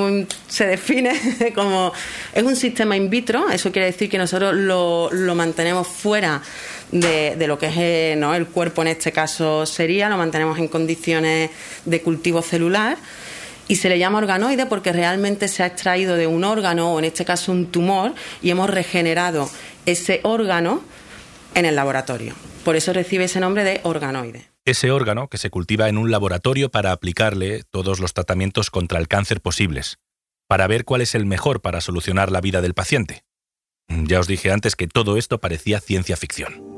se 0.48 0.68
define 0.68 1.20
como 1.56 1.92
es 2.34 2.44
un 2.44 2.56
sistema 2.56 2.96
in 2.96 3.10
vitro, 3.10 3.50
eso 3.50 3.72
quiere 3.72 3.88
decir 3.88 4.10
que 4.10 4.18
nosotros 4.18 4.54
lo, 4.56 5.36
mantenemos 5.36 5.88
fuera 5.88 6.42
de, 6.92 7.36
lo 7.48 7.58
que 7.60 7.68
es 7.68 7.78
eh, 7.78 8.14
el 8.14 8.48
cuerpo 8.48 8.82
en 8.82 8.90
este 8.90 9.12
caso 9.12 9.66
sería, 9.66 10.08
lo 10.08 10.18
mantenemos 10.18 10.58
en 10.60 10.68
condiciones 10.68 11.50
de 11.84 12.02
cultivo 12.02 12.42
celular 12.42 12.98
y 13.68 13.76
se 13.76 13.90
le 13.90 14.00
llama 14.00 14.20
organoide 14.20 14.66
porque 14.66 14.94
realmente 14.94 15.48
se 15.48 15.64
ha 15.64 15.66
extraído 15.66 16.16
de 16.16 16.28
un 16.28 16.44
órgano 16.44 16.94
o 16.94 17.00
en 17.00 17.06
este 17.06 17.26
caso 17.26 17.52
un 17.52 17.72
tumor 17.72 18.14
y 18.42 18.52
hemos 18.52 18.70
regenerado 18.70 19.50
ese 19.86 20.22
órgano 20.24 20.82
en 21.56 21.66
el 21.66 21.76
laboratorio. 21.76 22.51
Por 22.64 22.76
eso 22.76 22.94
recibe 22.94 23.24
ese 23.24 23.40
nombre 23.40 23.64
de 23.64 23.82
organoide. 23.84 24.52
Ese 24.66 24.92
órgano 24.92 25.28
que 25.28 25.40
se 25.40 25.50
cultiva 25.50 25.90
en 25.90 25.98
un 25.98 26.12
laboratorio 26.12 26.70
para 26.70 26.92
aplicarle 26.92 27.64
todos 27.64 28.00
los 28.00 28.14
tratamientos 28.14 28.70
contra 28.70 29.00
el 29.00 29.08
cáncer 29.08 29.42
posibles, 29.42 29.98
para 30.48 30.68
ver 30.68 30.86
cuál 30.86 31.02
es 31.02 31.16
el 31.16 31.26
mejor 31.26 31.62
para 31.62 31.82
solucionar 31.82 32.32
la 32.32 32.42
vida 32.42 32.62
del 32.62 32.76
paciente. 32.76 33.24
Ya 33.88 34.20
os 34.20 34.28
dije 34.28 34.52
antes 34.52 34.76
que 34.76 34.88
todo 34.88 35.18
esto 35.18 35.40
parecía 35.40 35.80
ciencia 35.80 36.16
ficción. 36.16 36.70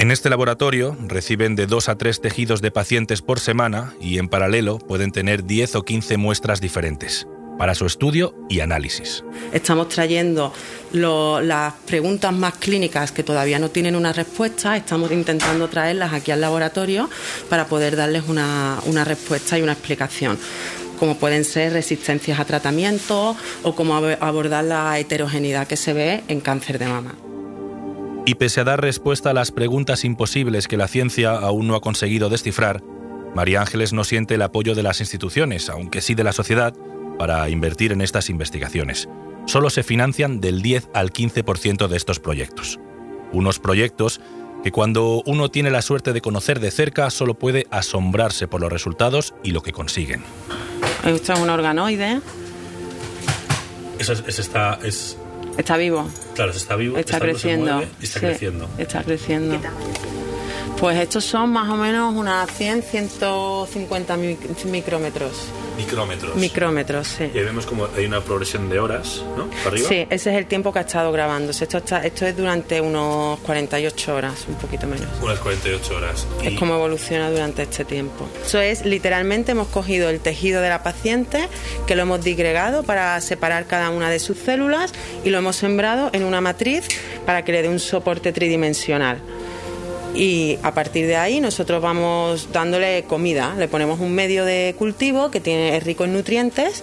En 0.00 0.10
este 0.10 0.30
laboratorio 0.30 0.96
reciben 1.06 1.54
de 1.54 1.68
dos 1.68 1.88
a 1.88 1.96
tres 1.96 2.20
tejidos 2.20 2.60
de 2.60 2.72
pacientes 2.72 3.22
por 3.22 3.38
semana 3.38 3.94
y 4.00 4.18
en 4.18 4.28
paralelo 4.28 4.78
pueden 4.78 5.12
tener 5.12 5.44
10 5.44 5.76
o 5.76 5.84
15 5.84 6.16
muestras 6.16 6.60
diferentes 6.60 7.28
para 7.62 7.76
su 7.76 7.86
estudio 7.86 8.34
y 8.48 8.58
análisis. 8.58 9.22
Estamos 9.52 9.88
trayendo 9.88 10.52
las 10.92 11.72
preguntas 11.86 12.32
más 12.32 12.54
clínicas 12.54 13.12
que 13.12 13.22
todavía 13.22 13.60
no 13.60 13.68
tienen 13.68 13.94
una 13.94 14.12
respuesta, 14.12 14.76
estamos 14.76 15.12
intentando 15.12 15.68
traerlas 15.68 16.12
aquí 16.12 16.32
al 16.32 16.40
laboratorio 16.40 17.08
para 17.48 17.68
poder 17.68 17.94
darles 17.94 18.24
una, 18.26 18.80
una 18.86 19.04
respuesta 19.04 19.60
y 19.60 19.62
una 19.62 19.74
explicación 19.74 20.40
como 20.98 21.18
pueden 21.18 21.44
ser 21.44 21.72
resistencias 21.72 22.40
a 22.40 22.44
tratamiento 22.44 23.36
o 23.62 23.74
cómo 23.76 23.94
abordar 23.94 24.64
la 24.64 24.98
heterogeneidad 24.98 25.68
que 25.68 25.76
se 25.76 25.92
ve 25.92 26.24
en 26.26 26.40
cáncer 26.40 26.80
de 26.80 26.88
mama. 26.88 27.14
Y 28.26 28.34
pese 28.34 28.62
a 28.62 28.64
dar 28.64 28.80
respuesta 28.80 29.30
a 29.30 29.34
las 29.34 29.52
preguntas 29.52 30.04
imposibles 30.04 30.66
que 30.66 30.76
la 30.76 30.88
ciencia 30.88 31.30
aún 31.30 31.68
no 31.68 31.76
ha 31.76 31.80
conseguido 31.80 32.28
descifrar, 32.28 32.82
María 33.36 33.60
Ángeles 33.60 33.92
no 33.92 34.02
siente 34.02 34.34
el 34.34 34.42
apoyo 34.42 34.74
de 34.74 34.82
las 34.82 34.98
instituciones, 34.98 35.70
aunque 35.70 36.00
sí 36.00 36.16
de 36.16 36.24
la 36.24 36.32
sociedad, 36.32 36.74
para 37.22 37.48
invertir 37.48 37.92
en 37.92 38.00
estas 38.00 38.30
investigaciones. 38.30 39.08
Solo 39.46 39.70
se 39.70 39.84
financian 39.84 40.40
del 40.40 40.60
10 40.60 40.88
al 40.92 41.12
15% 41.12 41.86
de 41.86 41.96
estos 41.96 42.18
proyectos. 42.18 42.80
Unos 43.30 43.60
proyectos 43.60 44.20
que 44.64 44.72
cuando 44.72 45.22
uno 45.24 45.48
tiene 45.48 45.70
la 45.70 45.82
suerte 45.82 46.12
de 46.12 46.20
conocer 46.20 46.58
de 46.58 46.72
cerca 46.72 47.10
solo 47.10 47.34
puede 47.34 47.68
asombrarse 47.70 48.48
por 48.48 48.60
los 48.60 48.72
resultados 48.72 49.34
y 49.44 49.52
lo 49.52 49.62
que 49.62 49.70
consiguen. 49.70 50.24
Esto 51.06 51.34
es 51.34 51.38
un 51.38 51.48
organoide. 51.48 52.20
Eso, 54.00 54.14
está, 54.26 54.80
es... 54.82 55.16
está 55.56 55.76
vivo. 55.76 56.08
Claro, 56.34 56.50
está 56.50 56.74
vivo. 56.74 56.98
Está, 56.98 57.20
creciendo. 57.20 57.84
está 58.00 58.18
creciendo. 58.18 58.68
Está 58.78 59.04
creciendo. 59.04 59.60
Pues 60.82 60.98
estos 60.98 61.24
son 61.24 61.50
más 61.50 61.70
o 61.70 61.76
menos 61.76 62.12
unas 62.12 62.50
100, 62.50 62.82
150 62.82 64.16
micrómetros. 64.64 65.44
Micrómetros. 65.76 66.34
Micrómetros, 66.34 67.06
sí. 67.06 67.30
Y 67.32 67.38
ahí 67.38 67.44
vemos 67.44 67.66
como 67.66 67.86
hay 67.96 68.04
una 68.04 68.20
progresión 68.20 68.68
de 68.68 68.80
horas, 68.80 69.22
¿no? 69.36 69.46
¿Para 69.48 69.68
arriba? 69.68 69.88
Sí, 69.88 70.04
ese 70.10 70.30
es 70.32 70.36
el 70.36 70.46
tiempo 70.46 70.72
que 70.72 70.80
ha 70.80 70.82
estado 70.82 71.12
grabándose. 71.12 71.62
Esto, 71.62 71.78
está, 71.78 72.04
esto 72.04 72.26
es 72.26 72.36
durante 72.36 72.80
unos 72.80 73.38
48 73.42 74.12
horas, 74.12 74.44
un 74.48 74.56
poquito 74.56 74.88
menos. 74.88 75.06
Unas 75.22 75.38
48 75.38 75.96
horas. 75.96 76.26
Es 76.42 76.58
como 76.58 76.74
evoluciona 76.74 77.30
durante 77.30 77.62
este 77.62 77.84
tiempo. 77.84 78.28
Eso 78.44 78.58
es, 78.58 78.84
literalmente 78.84 79.52
hemos 79.52 79.68
cogido 79.68 80.10
el 80.10 80.18
tejido 80.18 80.60
de 80.62 80.68
la 80.68 80.82
paciente, 80.82 81.48
que 81.86 81.94
lo 81.94 82.02
hemos 82.02 82.24
digregado 82.24 82.82
para 82.82 83.20
separar 83.20 83.66
cada 83.66 83.90
una 83.90 84.10
de 84.10 84.18
sus 84.18 84.36
células 84.36 84.92
y 85.24 85.30
lo 85.30 85.38
hemos 85.38 85.54
sembrado 85.54 86.10
en 86.12 86.24
una 86.24 86.40
matriz 86.40 86.88
para 87.24 87.44
que 87.44 87.52
le 87.52 87.62
dé 87.62 87.68
un 87.68 87.78
soporte 87.78 88.32
tridimensional 88.32 89.22
y 90.14 90.58
a 90.62 90.72
partir 90.72 91.06
de 91.06 91.16
ahí 91.16 91.40
nosotros 91.40 91.80
vamos 91.80 92.48
dándole 92.52 93.04
comida, 93.04 93.54
le 93.58 93.68
ponemos 93.68 94.00
un 94.00 94.14
medio 94.14 94.44
de 94.44 94.74
cultivo 94.78 95.30
que 95.30 95.40
tiene, 95.40 95.76
es 95.76 95.82
rico 95.84 96.04
en 96.04 96.12
nutrientes, 96.12 96.82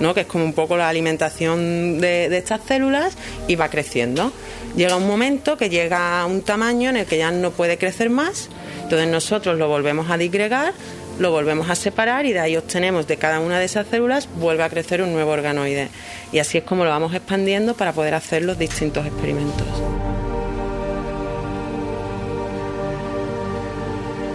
¿no? 0.00 0.14
que 0.14 0.22
es 0.22 0.26
como 0.26 0.44
un 0.44 0.52
poco 0.52 0.76
la 0.76 0.88
alimentación 0.88 2.00
de, 2.00 2.28
de, 2.28 2.38
estas 2.38 2.62
células 2.66 3.16
y 3.46 3.54
va 3.54 3.68
creciendo. 3.68 4.32
Llega 4.76 4.96
un 4.96 5.06
momento 5.06 5.56
que 5.56 5.70
llega 5.70 6.20
a 6.20 6.26
un 6.26 6.42
tamaño 6.42 6.90
en 6.90 6.96
el 6.96 7.06
que 7.06 7.18
ya 7.18 7.30
no 7.30 7.52
puede 7.52 7.78
crecer 7.78 8.10
más, 8.10 8.48
entonces 8.82 9.08
nosotros 9.08 9.56
lo 9.56 9.68
volvemos 9.68 10.10
a 10.10 10.16
disgregar, 10.16 10.74
lo 11.18 11.30
volvemos 11.30 11.70
a 11.70 11.76
separar 11.76 12.26
y 12.26 12.32
de 12.32 12.40
ahí 12.40 12.56
obtenemos 12.56 13.06
de 13.06 13.16
cada 13.16 13.38
una 13.40 13.58
de 13.58 13.66
esas 13.66 13.86
células 13.86 14.28
vuelve 14.36 14.64
a 14.64 14.68
crecer 14.68 15.00
un 15.00 15.12
nuevo 15.12 15.30
organoide. 15.30 15.88
Y 16.32 16.38
así 16.40 16.58
es 16.58 16.64
como 16.64 16.84
lo 16.84 16.90
vamos 16.90 17.14
expandiendo 17.14 17.74
para 17.74 17.92
poder 17.92 18.14
hacer 18.14 18.42
los 18.42 18.58
distintos 18.58 19.06
experimentos. 19.06 19.66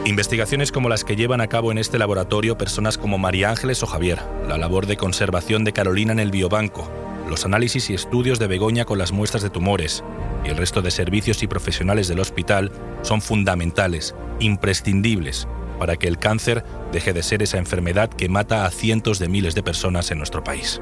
Investigaciones 0.09 0.71
como 0.71 0.89
las 0.89 1.03
que 1.03 1.15
llevan 1.15 1.39
a 1.39 1.45
cabo 1.45 1.71
en 1.71 1.77
este 1.77 1.99
laboratorio 1.99 2.57
personas 2.57 2.97
como 2.97 3.19
María 3.19 3.51
Ángeles 3.51 3.83
o 3.83 3.85
Javier, 3.85 4.19
la 4.47 4.57
labor 4.57 4.87
de 4.87 4.97
conservación 4.97 5.63
de 5.63 5.71
Carolina 5.71 6.11
en 6.11 6.17
el 6.17 6.31
biobanco, 6.31 6.89
los 7.29 7.45
análisis 7.45 7.91
y 7.91 7.93
estudios 7.93 8.39
de 8.39 8.47
Begoña 8.47 8.85
con 8.85 8.97
las 8.97 9.11
muestras 9.11 9.43
de 9.43 9.51
tumores. 9.51 10.03
Y 10.43 10.49
el 10.49 10.57
resto 10.57 10.81
de 10.81 10.89
servicios 10.89 11.43
y 11.43 11.47
profesionales 11.47 12.07
del 12.07 12.21
hospital 12.21 12.71
son 13.03 13.21
fundamentales, 13.21 14.15
imprescindibles, 14.39 15.47
para 15.77 15.95
que 15.95 16.07
el 16.07 16.17
cáncer 16.17 16.63
deje 16.91 17.13
de 17.13 17.21
ser 17.21 17.43
esa 17.43 17.59
enfermedad 17.59 18.09
que 18.09 18.29
mata 18.29 18.65
a 18.65 18.71
cientos 18.71 19.19
de 19.19 19.29
miles 19.29 19.53
de 19.53 19.61
personas 19.61 20.09
en 20.09 20.17
nuestro 20.17 20.43
país. 20.43 20.81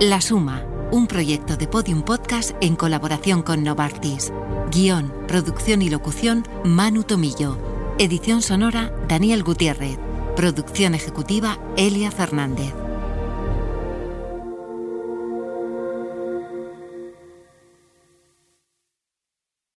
La 0.00 0.22
suma 0.22 0.69
un 0.92 1.06
proyecto 1.06 1.56
de 1.56 1.68
Podium 1.68 2.02
Podcast 2.02 2.50
en 2.60 2.74
colaboración 2.74 3.42
con 3.42 3.62
Novartis. 3.62 4.32
Guión, 4.72 5.12
producción 5.28 5.82
y 5.82 5.88
locución, 5.88 6.46
Manu 6.64 7.04
Tomillo. 7.04 7.56
Edición 7.98 8.42
sonora, 8.42 8.92
Daniel 9.08 9.42
Gutiérrez. 9.44 9.98
Producción 10.34 10.94
ejecutiva, 10.94 11.58
Elia 11.76 12.10
Fernández. 12.10 12.72